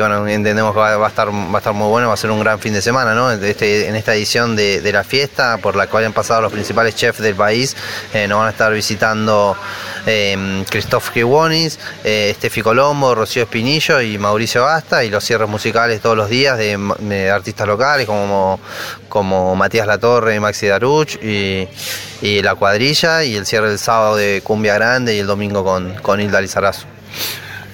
bueno, 0.00 0.26
entendemos 0.26 0.72
que 0.72 0.78
va, 0.78 1.04
a 1.04 1.08
estar, 1.08 1.28
va 1.28 1.54
a 1.54 1.58
estar 1.58 1.72
muy 1.72 1.88
bueno, 1.88 2.08
va 2.08 2.14
a 2.14 2.16
ser 2.16 2.30
un 2.30 2.40
gran 2.40 2.58
fin 2.58 2.72
de 2.72 2.80
semana, 2.80 3.14
¿no? 3.14 3.30
Este, 3.30 3.88
en 3.88 3.96
esta 3.96 4.14
edición 4.14 4.56
de, 4.56 4.90
la 4.92 5.04
fiesta, 5.04 5.58
por 5.58 5.76
la 5.76 5.86
cual 5.88 6.06
han 6.06 6.12
pasado 6.12 6.40
los 6.40 6.52
principales 6.52 6.94
chefs 6.94 7.20
del 7.20 7.34
país, 7.34 7.76
eh, 8.14 8.26
nos 8.28 8.38
van 8.38 8.48
a 8.48 8.50
estar 8.50 8.72
visitando 8.72 9.56
eh, 10.06 10.64
Christoph 10.70 11.12
Giwonis, 11.12 11.78
eh, 12.04 12.30
Estefi 12.30 12.62
Colombo, 12.62 13.14
Rocío 13.14 13.42
Espinillo 13.42 14.00
y 14.00 14.18
Mauricio 14.18 14.62
Basta, 14.62 15.04
y 15.04 15.10
los 15.10 15.24
cierres 15.24 15.48
musicales 15.48 16.00
todos 16.00 16.16
los 16.16 16.30
días 16.30 16.56
de, 16.56 17.30
artistas 17.30 17.66
locales 17.66 18.06
como, 18.06 18.60
como 19.08 19.54
Matías 19.56 19.86
Latorre 19.86 20.38
Maxi 20.40 20.68
Daruch, 20.68 21.16
y, 21.22 21.68
y 22.22 22.42
La 22.42 22.54
Cuadrilla, 22.54 23.24
y 23.24 23.34
el 23.34 23.46
cierre 23.46 23.68
del 23.68 23.78
sábado 23.78 24.16
de 24.16 24.40
Cumbia 24.42 24.74
Grande 24.74 25.14
y 25.14 25.18
el 25.18 25.26
domingo 25.26 25.64
con, 25.64 25.94
con 25.96 26.20
Hilda 26.20 26.40
Lizarazo. 26.40 26.86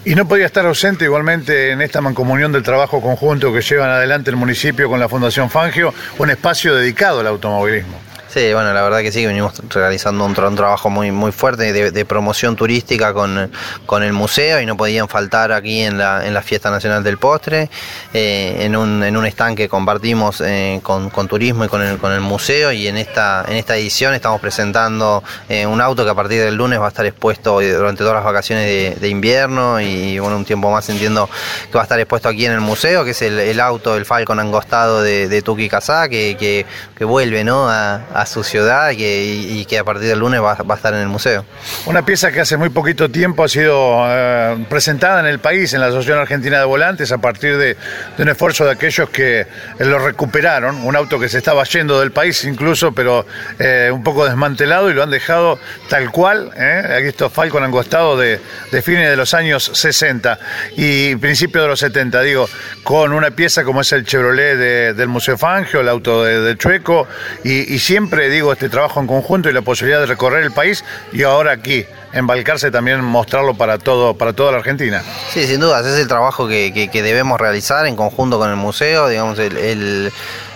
Y 0.05 0.16
no 0.16 0.27
podía 0.27 0.47
estar 0.47 0.66
ausente 0.66 1.05
igualmente 1.05 1.71
en 1.71 1.81
esta 1.81 2.01
mancomunión 2.01 2.51
del 2.51 2.64
trabajo 2.64 3.01
conjunto 3.01 3.53
que 3.53 3.61
llevan 3.61 3.90
adelante 3.90 4.31
el 4.31 4.37
municipio 4.37 4.88
con 4.88 4.99
la 4.99 5.09
Fundación 5.09 5.49
Fangio, 5.49 5.95
un 6.18 6.29
espacio 6.29 6.75
dedicado 6.75 7.21
al 7.21 7.29
automovilismo. 7.29 8.12
Sí, 8.33 8.51
bueno, 8.55 8.73
la 8.73 8.81
verdad 8.81 9.01
que 9.01 9.12
sí, 9.12 9.21
que 9.21 9.27
venimos 9.27 9.53
realizando 9.68 10.25
un, 10.25 10.35
un 10.38 10.57
trabajo 10.57 10.88
muy, 10.88 11.11
muy 11.11 11.33
fuerte 11.33 11.71
de, 11.71 12.05
promoción 12.07 12.57
turística 12.57 13.12
con, 13.12 13.53
con 13.85 14.03
el 14.03 14.14
museo 14.14 14.59
y 14.59 14.64
no 14.64 14.75
podían 14.75 15.07
faltar 15.07 15.53
aquí 15.53 15.83
en 15.83 15.99
la, 15.99 16.27
en 16.27 16.33
la 16.33 16.40
Fiesta 16.40 16.71
Nacional 16.71 17.05
del 17.05 17.18
Postre, 17.18 17.68
eh, 18.14 18.57
en, 18.61 18.75
un, 18.75 19.03
en 19.03 19.18
un 19.18 19.27
stand 19.27 19.55
que 19.55 19.68
compartimos 19.68 20.40
eh, 20.40 20.81
con, 20.83 21.11
con, 21.11 21.29
turismo 21.29 21.66
y 21.66 21.68
con 21.68 21.83
el, 21.83 21.99
con 21.99 22.11
el 22.11 22.23
museo 22.23 22.73
y 22.73 22.88
en 22.88 22.97
esta, 22.97 23.45
en 23.47 23.57
esta 23.57 23.77
edición 23.77 24.14
estamos 24.14 24.40
presentando 24.40 25.23
eh, 25.51 25.66
un 25.66 25.83
auto 25.83 26.03
que 26.03 26.11
a 26.11 26.14
partir 26.14 26.40
del 26.40 26.55
lunes 26.55 26.81
va 26.81 26.87
a 26.87 26.88
estar 26.88 27.05
expuesto 27.05 27.61
durante 27.61 27.99
todas 27.99 28.14
las 28.14 28.25
vacaciones 28.25 28.64
de, 28.64 28.97
de, 28.99 29.09
invierno 29.11 29.79
y 29.79 30.18
bueno, 30.18 30.38
un 30.38 30.47
tiempo 30.47 30.71
más 30.71 30.88
entiendo 30.88 31.29
que 31.66 31.75
va 31.75 31.81
a 31.81 31.85
estar 31.85 32.01
expuesto 32.01 32.31
aquí 32.31 32.47
en 32.47 32.53
el 32.53 32.62
museo, 32.62 33.05
que 33.05 33.11
es 33.11 33.21
el, 33.21 33.38
el 33.38 33.61
auto, 33.61 33.95
el 33.95 34.07
Falcon 34.07 34.40
angostado 34.40 35.03
de, 35.03 35.29
de 35.29 35.42
Tuki 35.42 35.68
que, 35.68 36.37
que, 36.38 36.64
que 36.97 37.05
vuelve 37.05 37.45
¿no? 37.45 37.68
a, 37.68 38.22
a 38.22 38.22
a 38.23 38.27
su 38.27 38.45
ciudad 38.45 38.93
y 38.97 39.65
que, 39.65 39.79
a 39.79 39.85
partir 39.85 40.09
del 40.09 40.21
lunes 40.21 40.41
va, 40.41 40.55
va, 40.55 40.75
a 40.75 40.77
estar 40.77 40.95
en 40.95 41.01
el 41.01 41.09
museo. 41.09 41.45
Una 41.87 42.05
pieza 42.05 42.31
que 42.31 42.41
hace 42.41 42.57
muy 42.57 42.71
poquito 42.71 43.11
tiempo 43.11 43.45
ha 43.45 43.49
sido 43.49 44.05
eh, 44.07 44.65
presentada 44.69 45.21
en 45.21 45.27
el 45.27 45.41
país, 45.41 45.73
en 45.75 45.81
la 45.81 45.89
Asociación 45.89 46.19
Argentina 46.19 46.59
de 46.59 46.65
Volantes, 46.65 47.11
a 47.11 47.19
partir 47.19 47.57
de, 47.57 47.77
un 48.19 48.29
esfuerzo 48.29 48.65
de 48.65 48.73
aquellos 48.73 49.11
que 49.11 49.41
eh, 49.41 49.47
lo 49.81 49.99
recuperaron, 49.99 50.77
un 50.85 50.95
auto 50.95 51.19
que 51.19 51.29
se 51.29 51.39
estaba 51.39 51.65
yendo 51.65 51.99
del 51.99 52.13
país 52.13 52.45
incluso, 52.45 52.93
pero 52.93 53.27
eh, 53.59 53.91
un 53.93 54.05
poco 54.05 54.25
desmantelado 54.25 54.91
y 54.91 54.95
lo 54.95 55.03
han 55.03 55.11
dejado 55.11 55.59
tal 55.89 56.11
cual. 56.11 56.51
Aquí 56.53 57.09
está 57.09 57.29
Falcon 57.29 57.65
angostado 57.65 58.17
de, 58.17 58.41
de 58.71 58.83
fines 58.83 59.09
de 59.11 59.17
los 59.17 59.35
años 59.35 59.71
60 59.75 60.39
y 60.77 61.17
principios 61.17 61.65
de 61.65 61.69
los 61.69 61.81
70, 61.81 62.23
digo, 62.23 62.49
con 62.85 63.13
una 63.13 63.31
pieza 63.33 63.65
como 63.65 63.81
es 63.81 63.93
el 63.93 64.05
Chevrolet 64.05 64.57
de, 64.57 64.95
del 64.95 65.09
Museo 65.09 65.37
Fangio, 65.37 65.81
el 65.81 65.89
auto 65.89 66.25
de, 66.25 66.41
de 66.41 66.57
Chueco, 66.57 67.09
y 67.43 67.79
siempre 67.79 68.12
siempre 68.12 68.29
digo 68.29 68.53
este 68.53 68.68
trabajo 68.68 69.01
en 69.01 69.07
conjunto 69.07 69.48
y 69.48 69.55
la 69.55 69.62
posibilidad 69.62 70.01
de 70.01 70.05
recorrer 70.05 70.42
el 70.44 70.53
país 70.53 70.85
y 71.12 71.22
ahora 71.22 71.53
aquí 71.53 71.87
en 72.12 72.27
Balcarce 72.27 72.70
también 72.70 73.03
mostrarlo 73.03 73.55
para 73.55 73.79
todo 73.79 74.12
para 74.18 74.35
toda 74.35 74.53
la 74.53 74.59
Argentina. 74.59 75.03
Sí, 75.33 75.46
sin 75.46 75.61
duda, 75.61 75.81
ese 75.81 75.94
es 75.94 75.98
el 75.98 76.09
trabajo 76.09 76.46
que, 76.46 76.90
que, 76.92 77.03
debemos 77.03 77.40
realizar 77.40 77.87
en 77.87 77.96
conjunto 77.96 78.38
con 78.38 78.51
el 78.51 78.57
museo, 78.57 79.09
digamos 79.09 79.38
el 79.38 80.12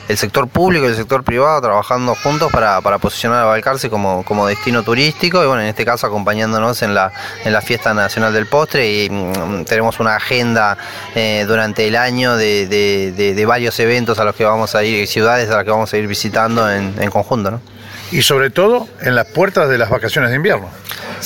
el 0.09 0.17
sector 0.17 0.49
público 0.49 0.87
y 0.87 0.89
el 0.89 0.97
sector 0.97 1.25
privado 1.25 1.61
trabajando 1.61 2.15
juntos 2.15 2.51
para, 2.53 2.81
para 2.81 2.99
posicionar 2.99 3.43
a 3.43 3.45
Balcarce 3.47 3.91
como, 3.91 4.25
como, 4.25 4.47
destino 4.47 4.83
turístico 4.83 5.43
y 5.43 5.47
bueno, 5.47 5.63
en 5.63 5.69
este 5.69 5.85
caso 5.85 6.07
acompañándonos 6.07 6.83
en 6.83 6.95
la, 6.95 7.13
en 7.45 7.53
la 7.53 7.61
Fiesta 7.61 7.95
Nacional 7.95 8.33
del 8.33 8.47
Postre 8.47 9.05
y 9.05 9.11
mm, 9.11 9.65
tenemos 9.65 9.99
una 10.01 10.17
agenda 10.17 10.77
eh, 11.15 11.45
durante 11.47 11.87
el 11.87 11.97
año 11.97 12.37
de, 12.37 12.67
de, 12.67 13.47
varios 13.47 13.79
eventos 13.79 14.19
a 14.19 14.25
los 14.25 14.35
que 14.35 14.45
vamos 14.45 14.75
a 14.75 14.83
ir, 14.83 15.07
ciudades 15.07 15.51
a 15.51 15.57
las 15.57 15.65
que 15.65 15.71
vamos 15.71 15.93
a 15.93 15.97
ir 15.97 16.07
visitando 16.07 16.71
en, 16.71 16.95
en 17.01 17.11
conjunto. 17.11 17.51
¿no? 17.51 17.61
Y 18.11 18.23
sobre 18.23 18.51
todo 18.51 18.89
en 19.01 19.15
las 19.15 19.27
puertas 19.27 19.69
de 19.69 19.79
las 19.79 19.91
vacaciones 19.91 20.31
de 20.31 20.37
invierno. 20.37 20.69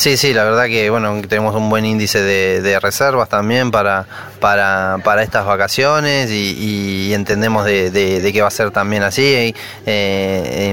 Sí, 0.00 0.16
sí, 0.16 0.32
la 0.32 0.44
verdad 0.44 0.64
que 0.64 0.88
bueno, 0.88 1.20
tenemos 1.28 1.54
un 1.54 1.68
buen 1.68 1.84
índice 1.84 2.22
de, 2.22 2.62
de 2.62 2.80
reservas 2.80 3.28
también 3.28 3.70
para, 3.70 4.06
para, 4.40 4.96
para, 5.04 5.22
estas 5.22 5.44
vacaciones 5.44 6.30
y, 6.30 6.56
y 6.58 7.12
entendemos 7.12 7.66
de, 7.66 7.90
de, 7.90 8.32
que 8.32 8.40
va 8.40 8.48
a 8.48 8.50
ser 8.50 8.70
también 8.70 9.02
así 9.02 9.54
eh, 9.84 10.72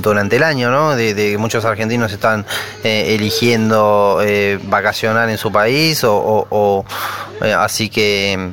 durante 0.00 0.36
el 0.36 0.44
año, 0.44 0.70
¿no? 0.70 0.94
De, 0.94 1.36
muchos 1.40 1.64
argentinos 1.64 2.12
están 2.12 2.46
eh, 2.84 3.16
eligiendo 3.16 4.20
eh, 4.22 4.60
vacacionar 4.62 5.28
en 5.28 5.38
su 5.38 5.50
país 5.50 6.04
o, 6.04 6.16
o, 6.16 6.46
o 6.48 6.84
eh, 7.44 7.52
así 7.52 7.88
que 7.88 8.52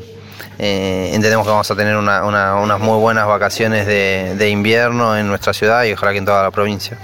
eh, 0.58 1.12
entendemos 1.14 1.46
que 1.46 1.52
vamos 1.52 1.70
a 1.70 1.76
tener 1.76 1.98
una, 1.98 2.26
una, 2.26 2.56
unas 2.56 2.80
muy 2.80 2.98
buenas 2.98 3.28
vacaciones 3.28 3.86
de, 3.86 4.34
de, 4.36 4.50
invierno 4.50 5.16
en 5.16 5.28
nuestra 5.28 5.54
ciudad 5.54 5.84
y 5.84 5.94
ojalá 5.94 6.14
que 6.14 6.18
en 6.18 6.26
toda 6.26 6.42
la 6.42 6.50
provincia. 6.50 6.98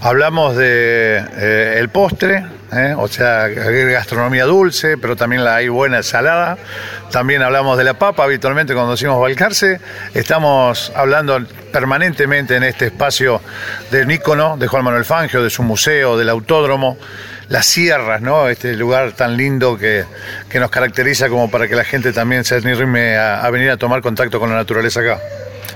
Hablamos 0.00 0.56
de 0.56 1.18
eh, 1.18 1.76
el 1.78 1.88
postre, 1.88 2.46
eh, 2.72 2.94
o 2.96 3.08
sea, 3.08 3.48
gastronomía 3.48 4.44
dulce, 4.44 4.96
pero 4.96 5.16
también 5.16 5.44
la 5.44 5.56
hay 5.56 5.68
buena 5.68 6.04
salada. 6.04 6.56
También 7.10 7.42
hablamos 7.42 7.76
de 7.76 7.82
la 7.82 7.94
papa, 7.94 8.22
habitualmente 8.22 8.74
cuando 8.74 8.92
decimos 8.92 9.20
Balcarce. 9.20 9.80
Estamos 10.14 10.92
hablando 10.94 11.44
permanentemente 11.72 12.54
en 12.54 12.62
este 12.62 12.86
espacio 12.86 13.40
del 13.90 14.06
Nícono, 14.06 14.56
de 14.56 14.68
Juan 14.68 14.84
Manuel 14.84 15.04
Fangio, 15.04 15.42
de 15.42 15.50
su 15.50 15.64
museo, 15.64 16.16
del 16.16 16.28
autódromo 16.28 16.96
las 17.48 17.66
sierras, 17.66 18.20
¿no? 18.20 18.48
Este 18.48 18.74
lugar 18.74 19.12
tan 19.12 19.36
lindo 19.36 19.78
que, 19.78 20.04
que, 20.48 20.60
nos 20.60 20.70
caracteriza 20.70 21.28
como 21.28 21.50
para 21.50 21.66
que 21.66 21.74
la 21.74 21.84
gente 21.84 22.12
también 22.12 22.44
se 22.44 22.56
anime 22.56 23.16
a 23.16 23.48
venir 23.50 23.70
a 23.70 23.78
tomar 23.78 24.02
contacto 24.02 24.38
con 24.38 24.50
la 24.50 24.56
naturaleza 24.56 25.00
acá. 25.00 25.18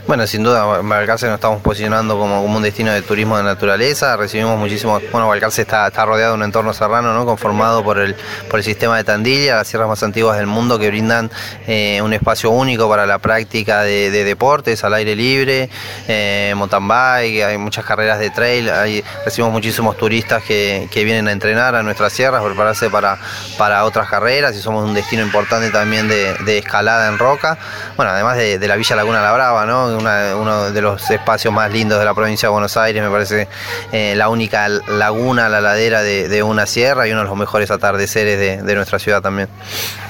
Bueno, 0.05 0.27
sin 0.27 0.43
duda, 0.43 0.65
Balcarce 0.65 1.27
nos 1.27 1.37
estamos 1.37 1.63
posicionando 1.63 2.19
como, 2.19 2.43
un 2.43 2.61
destino 2.61 2.93
de 2.93 3.03
turismo 3.03 3.37
de 3.37 3.45
naturaleza. 3.45 4.17
Recibimos 4.17 4.59
muchísimos. 4.59 5.01
Bueno, 5.13 5.29
Balcarce 5.29 5.63
está, 5.63 5.87
está 5.87 6.05
rodeado 6.05 6.33
de 6.33 6.39
un 6.39 6.43
entorno 6.43 6.75
serrano, 6.75 7.15
¿no? 7.15 7.25
Conformado 7.25 7.85
por 7.85 8.01
el, 8.01 8.17
por 8.51 8.59
el 8.59 8.65
sistema 8.65 8.97
de 8.97 9.05
Tandilla, 9.05 9.55
las 9.55 9.69
sierras 9.69 9.89
más 9.89 10.03
antiguas 10.03 10.37
del 10.39 10.49
mundo 10.49 10.77
que 10.81 10.89
brindan 10.89 11.31
eh, 11.69 12.01
un 12.03 12.13
espacio 12.13 12.51
único 12.51 12.89
para 12.89 13.07
la 13.07 13.21
práctica 13.21 13.83
de, 13.83 14.11
de 14.11 14.25
deportes 14.25 14.83
al 14.83 14.93
aire 14.95 15.15
libre, 15.15 15.71
eh, 16.09 16.53
mountain 16.57 16.89
bike, 16.89 17.45
hay 17.45 17.59
muchas 17.59 17.85
carreras 17.85 18.19
de 18.19 18.31
trail. 18.31 18.71
Hay, 18.71 19.05
recibimos 19.25 19.53
muchísimos 19.53 19.97
turistas 19.97 20.43
que, 20.43 20.89
que 20.91 21.05
vienen 21.05 21.29
a 21.29 21.33
entrenar 21.33 21.77
a 21.77 21.83
nuestras 21.85 22.13
sierras, 22.13 22.43
prepararse 22.43 22.91
para, 22.91 23.19
para 23.57 23.85
otras 23.85 24.09
carreras 24.11 24.57
y 24.57 24.61
somos 24.61 24.85
un 24.85 24.95
destino 24.95 25.23
importante 25.23 25.71
también 25.71 26.09
de, 26.09 26.35
de 26.45 26.59
escalada 26.59 27.07
en 27.07 27.19
roca. 27.19 27.57
Bueno, 27.97 28.11
además 28.11 28.37
de, 28.37 28.59
de 28.59 28.69
la 28.69 28.75
Villa 28.75 28.97
Laguna 28.97 29.23
La 29.23 29.33
Brava, 29.33 29.65
¿no? 29.65 29.92
Uno 29.99 30.71
de 30.71 30.83
los 30.83 31.11
espacios 31.11 31.53
más 31.53 31.71
lindos 31.71 31.99
de 31.99 32.05
la 32.05 32.15
provincia 32.15 32.49
de 32.49 32.53
Buenos 32.53 32.77
Aires, 32.77 33.03
me 33.03 33.11
parece 33.11 33.49
eh, 33.93 34.15
la 34.17 34.29
única 34.29 34.69
laguna, 34.69 35.49
la 35.49 35.61
ladera 35.61 36.03
de, 36.03 36.43
una 36.43 36.67
sierra 36.67 37.07
y 37.07 37.13
uno 37.13 37.21
de 37.23 37.29
los 37.29 37.37
mejores 37.37 37.71
atardeceres 37.71 38.65
de, 38.65 38.75
nuestra 38.75 38.99
ciudad 38.99 39.23
también. 39.23 39.49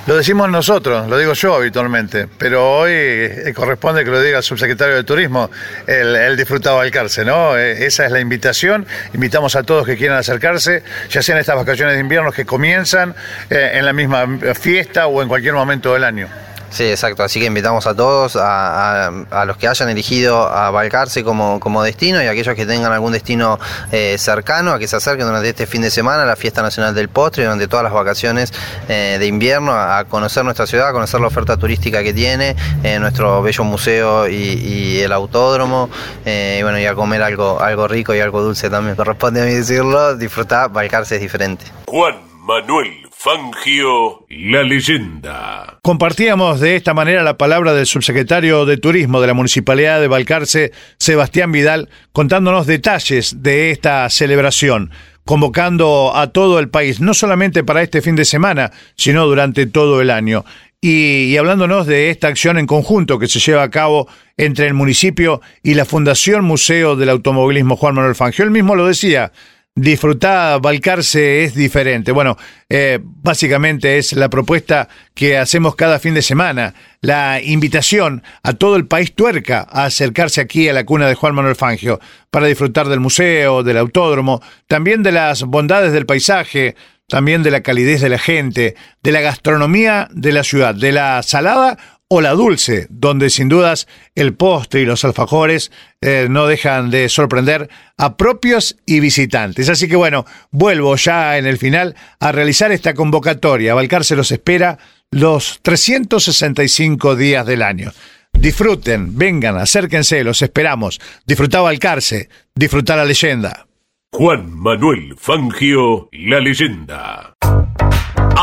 Lo 0.07 0.17
decimos 0.17 0.49
nosotros, 0.51 1.09
lo 1.09 1.19
digo 1.19 1.33
yo 1.35 1.55
habitualmente, 1.55 2.29
pero 2.39 2.79
hoy 2.79 2.93
eh, 2.93 3.53
corresponde 3.55 4.05
que 4.05 4.11
lo 4.11 4.21
diga 4.21 4.39
el 4.39 4.45
subsecretario 4.45 4.95
de 4.95 5.05
Turismo, 5.05 5.51
el, 5.87 6.17
el 6.17 6.37
disfrutado 6.37 6.81
Alcarce, 6.81 7.25
¿no? 7.25 7.57
Eh, 7.57 7.87
esa 7.87 8.07
es 8.07 8.13
la 8.13 8.21
invitación, 8.21 8.87
invitamos 9.15 9.57
a 9.57 9.63
todos 9.63 9.87
que 9.87 9.97
quieran 9.97 10.19
acercarse, 10.19 10.83
ya 11.11 11.23
sean 11.23 11.39
estas 11.39 11.57
vacaciones 11.57 11.95
de 11.95 12.01
invierno 12.01 12.33
que 12.33 12.45
comienzan 12.45 13.15
en 13.51 13.85
la 13.85 13.93
misma 13.93 14.27
fiesta 14.55 15.07
o 15.07 15.23
en 15.23 15.29
cualquier 15.29 15.55
momento 15.55 15.93
del 15.93 16.05
año. 16.05 16.29
Sí, 16.73 16.85
exacto. 16.85 17.23
Así 17.23 17.39
que 17.39 17.47
invitamos 17.47 17.87
a 17.87 17.95
todos, 17.95 18.37
a, 18.41 19.11
los 19.47 19.57
que 19.59 19.69
hayan 19.69 19.91
elegido 19.91 20.49
a 20.49 20.71
Balcarce 20.71 21.23
como, 21.23 21.61
como 21.61 21.83
destino 21.83 22.23
y 22.23 22.27
a 22.27 22.31
aquellos 22.31 22.55
que 22.55 22.65
tengan 22.65 22.93
algún 22.93 23.13
destino 23.13 23.59
eh, 23.93 24.17
cercano, 24.19 24.73
a 24.73 24.79
que 24.79 24.89
se 24.89 24.97
acerquen 24.97 25.27
durante 25.27 25.51
este 25.51 25.67
fin 25.67 25.83
de 25.83 25.91
semana 25.91 26.23
a 26.23 26.27
la 26.27 26.35
Fiesta 26.35 26.63
Nacional 26.63 26.95
del 26.95 27.11
Postre, 27.11 27.45
durante 27.45 27.69
todas 27.69 27.85
las 27.85 27.93
vacaciones 27.93 28.55
eh, 28.89 29.19
de 29.21 29.27
invierno, 29.27 29.73
a, 29.73 30.05
conocer 30.05 30.45
nuestra 30.45 30.67
ciudad, 30.67 30.89
a 30.89 30.93
conocer 30.93 31.21
la 31.21 31.27
oferta 31.27 31.59
turística 31.59 32.03
que 32.03 32.15
tiene, 32.15 32.57
eh, 32.83 32.99
nuestro 32.99 33.43
bello 33.43 33.65
museo 33.65 34.27
y, 34.27 34.35
y 34.35 35.01
el 35.01 35.13
autódromo, 35.13 35.91
eh, 36.25 36.57
y 36.61 36.63
bueno, 36.63 36.79
y 36.79 36.87
a 36.87 36.95
comer 36.95 37.23
algo, 37.23 37.61
algo 37.61 37.87
rico 37.87 38.15
y 38.15 38.21
algo 38.21 38.43
dulce 38.43 38.71
también. 38.71 38.97
Corresponde 38.97 39.43
a 39.43 39.45
mí 39.45 39.53
decirlo, 39.53 40.17
disfrutar, 40.17 40.71
Balcarce 40.71 41.17
es 41.17 41.21
diferente. 41.21 41.67
Juan 41.87 42.17
Manuel 42.41 43.12
Fangio, 43.23 44.27
la 44.31 44.65
leyenda. 44.65 45.79
Compartíamos 45.83 46.59
de 46.59 46.75
esta 46.75 46.93
manera 46.93 47.23
la 47.23 47.39
palabra 47.39 47.73
del 47.73 47.87
subsecretario 47.87 48.67
de 48.67 48.79
Turismo 48.79 49.21
de 49.21 49.29
la 49.29 49.35
Municipalidad 49.35 50.01
de 50.01 50.09
Balcarce, 50.09 50.73
Sebastián 50.99 51.53
Vidal, 51.53 51.89
contándonos 52.11 52.67
detalles 52.67 53.41
de 53.41 53.71
esta 53.71 54.11
celebración, 54.11 54.91
convocando 55.25 56.17
a 56.17 56.33
todo 56.33 56.59
el 56.59 56.69
país, 56.69 56.99
no 56.99 57.15
solamente 57.15 57.63
para 57.63 57.83
este 57.83 58.03
fin 58.03 58.17
de 58.17 58.25
semana, 58.25 58.73
sino 58.97 59.25
durante 59.25 59.67
todo 59.67 60.01
el 60.01 60.11
año. 60.11 60.45
Y, 60.81 61.37
hablándonos 61.37 61.87
de 61.87 62.11
esta 62.11 62.27
acción 62.27 62.59
en 62.59 62.67
conjunto 62.67 63.21
que 63.21 63.29
se 63.29 63.39
lleva 63.39 63.63
a 63.63 63.71
cabo 63.71 64.09
entre 64.37 64.67
el 64.67 64.75
municipio 64.75 65.41
y 65.63 65.75
la 65.75 65.85
Fundación 65.85 66.45
Museo 66.45 66.97
del 66.97 67.11
Automovilismo 67.11 67.77
Juan 67.77 67.95
Manuel 67.95 68.17
Fangio. 68.17 68.45
Él 68.45 68.51
mismo 68.51 68.75
lo 68.75 68.89
decía, 68.89 69.31
disfrutar 69.75 70.61
Balcarce 70.61 71.45
es 71.45 71.55
diferente. 71.55 72.13
Bueno, 72.13 72.37
eh, 72.69 72.99
básicamente 73.03 73.99
es 73.99 74.13
la 74.13 74.29
propuesta 74.29 74.89
que 75.15 75.39
hacemos 75.39 75.75
cada 75.77 75.99
fin 75.99 76.15
de 76.15 76.23
semana, 76.23 76.75
la 77.01 77.41
invitación 77.43 78.23
a 78.43 78.53
todo 78.53 78.77
el 78.77 78.87
país 78.87 79.15
tuerca 79.15 79.67
a 79.71 79.85
acercarse 79.87 80.41
aquí 80.41 80.69
a 80.69 80.73
la 80.73 80.85
cuna 80.85 81.09
de 81.09 81.15
Juan 81.15 81.35
Manuel 81.35 81.57
Fangio 81.57 82.01
para 82.31 82.47
disfrutar 82.47 82.89
del 82.89 83.01
museo, 83.01 83.63
del 83.63 83.79
autódromo, 83.79 84.43
también 84.67 85.03
de 85.03 85.13
las 85.13 85.43
bondades 85.45 85.93
del 85.93 86.07
paisaje, 86.07 86.77
también 87.09 87.43
de 87.43 87.51
la 87.51 87.63
calidez 87.63 88.01
de 88.01 88.09
la 88.09 88.19
gente, 88.19 88.77
de 89.03 89.13
la 89.13 89.21
gastronomía 89.21 90.09
de 90.13 90.33
la 90.33 90.45
ciudad, 90.45 90.75
de 90.75 90.93
la 90.93 91.23
salada 91.23 91.79
o 92.15 92.21
la 92.21 92.33
dulce, 92.33 92.89
donde 92.91 93.31
sin 93.31 93.49
dudas 93.49 93.89
el 94.15 94.35
postre 94.35 94.83
y 94.83 94.85
los 94.85 95.03
alfajores 95.03 95.73
eh, 96.03 96.27
no 96.29 96.47
dejan 96.47 96.91
de 96.91 97.09
sorprender 97.09 97.71
a 97.97 98.19
propios 98.19 98.77
y 98.85 99.01
visitantes. 99.01 99.71
Así 99.71 99.89
que 99.89 99.97
bueno, 99.97 100.27
vuelvo 100.51 100.95
ya 100.97 101.39
en 101.39 101.47
el 101.47 101.57
final 101.57 101.97
a 102.21 102.31
realizar 102.31 102.71
esta 102.71 102.93
convocatoria. 102.93 103.73
Balcarce 103.73 104.15
los 104.15 104.31
espera 104.31 104.77
los 105.11 105.61
365 105.63 107.17
días 107.17 107.47
del 107.47 107.63
año. 107.63 107.93
Disfruten, 108.31 109.17
vengan, 109.17 109.57
acérquense, 109.57 110.23
los 110.23 110.43
esperamos. 110.43 111.01
Disfruta 111.25 111.63
Balcarce, 111.63 112.29
disfrutar 112.55 112.99
la 112.99 113.07
leyenda. 113.07 113.67
Juan 114.13 114.55
Manuel 114.55 115.15
Fangio, 115.17 116.11
la 116.13 116.41
leyenda. 116.41 117.33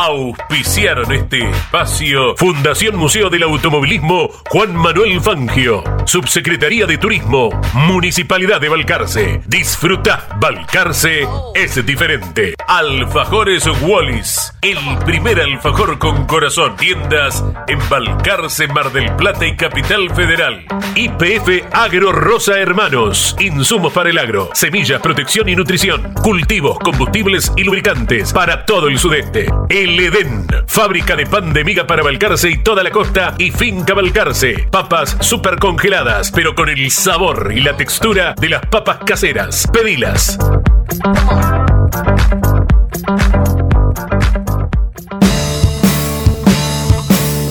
Auspiciaron 0.02 1.12
este 1.12 1.50
espacio 1.50 2.34
Fundación 2.38 2.96
Museo 2.96 3.28
del 3.28 3.42
Automovilismo 3.42 4.30
Juan 4.48 4.74
Manuel 4.74 5.20
Fangio, 5.20 5.84
Subsecretaría 6.06 6.86
de 6.86 6.96
Turismo, 6.96 7.50
Municipalidad 7.74 8.62
de 8.62 8.70
Balcarce. 8.70 9.42
Disfruta, 9.46 10.26
Balcarce 10.40 11.28
es 11.54 11.84
diferente. 11.84 12.54
Alfajores 12.66 13.66
Wallis, 13.82 14.54
el 14.62 14.78
primer 15.04 15.38
alfajor 15.38 15.98
con 15.98 16.24
corazón. 16.24 16.76
Tiendas 16.76 17.44
en 17.68 17.78
Balcarce, 17.90 18.68
Mar 18.68 18.92
del 18.92 19.14
Plata 19.16 19.46
y 19.46 19.54
Capital 19.54 20.08
Federal. 20.14 20.64
IPF 20.94 21.66
Agro 21.72 22.10
Rosa 22.12 22.58
Hermanos, 22.58 23.36
insumos 23.38 23.92
para 23.92 24.08
el 24.08 24.18
agro, 24.18 24.48
semillas, 24.54 25.02
protección 25.02 25.50
y 25.50 25.56
nutrición, 25.56 26.14
cultivos, 26.14 26.78
combustibles 26.78 27.52
y 27.54 27.64
lubricantes 27.64 28.32
para 28.32 28.64
todo 28.64 28.88
el 28.88 28.98
sudeste. 28.98 29.46
El 29.90 29.98
Edén, 29.98 30.46
fábrica 30.68 31.16
de 31.16 31.26
pan 31.26 31.52
de 31.52 31.64
miga 31.64 31.84
para 31.84 32.04
Balcarce 32.04 32.48
y 32.48 32.58
toda 32.58 32.84
la 32.84 32.92
costa 32.92 33.34
y 33.38 33.50
finca 33.50 33.92
Balcarce. 33.92 34.68
Papas 34.70 35.16
super 35.18 35.58
congeladas, 35.58 36.30
pero 36.30 36.54
con 36.54 36.68
el 36.68 36.92
sabor 36.92 37.52
y 37.52 37.60
la 37.60 37.76
textura 37.76 38.36
de 38.40 38.50
las 38.50 38.64
papas 38.66 38.98
caseras. 39.04 39.66
Pedilas. 39.72 40.38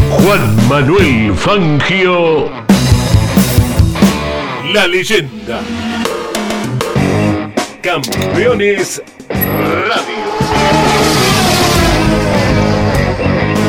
Juan 0.09 0.69
Manuel 0.69 1.33
Fangio, 1.35 2.49
la 4.73 4.87
leyenda. 4.87 5.59
Campeones 7.83 9.03
Radio. 9.27 10.18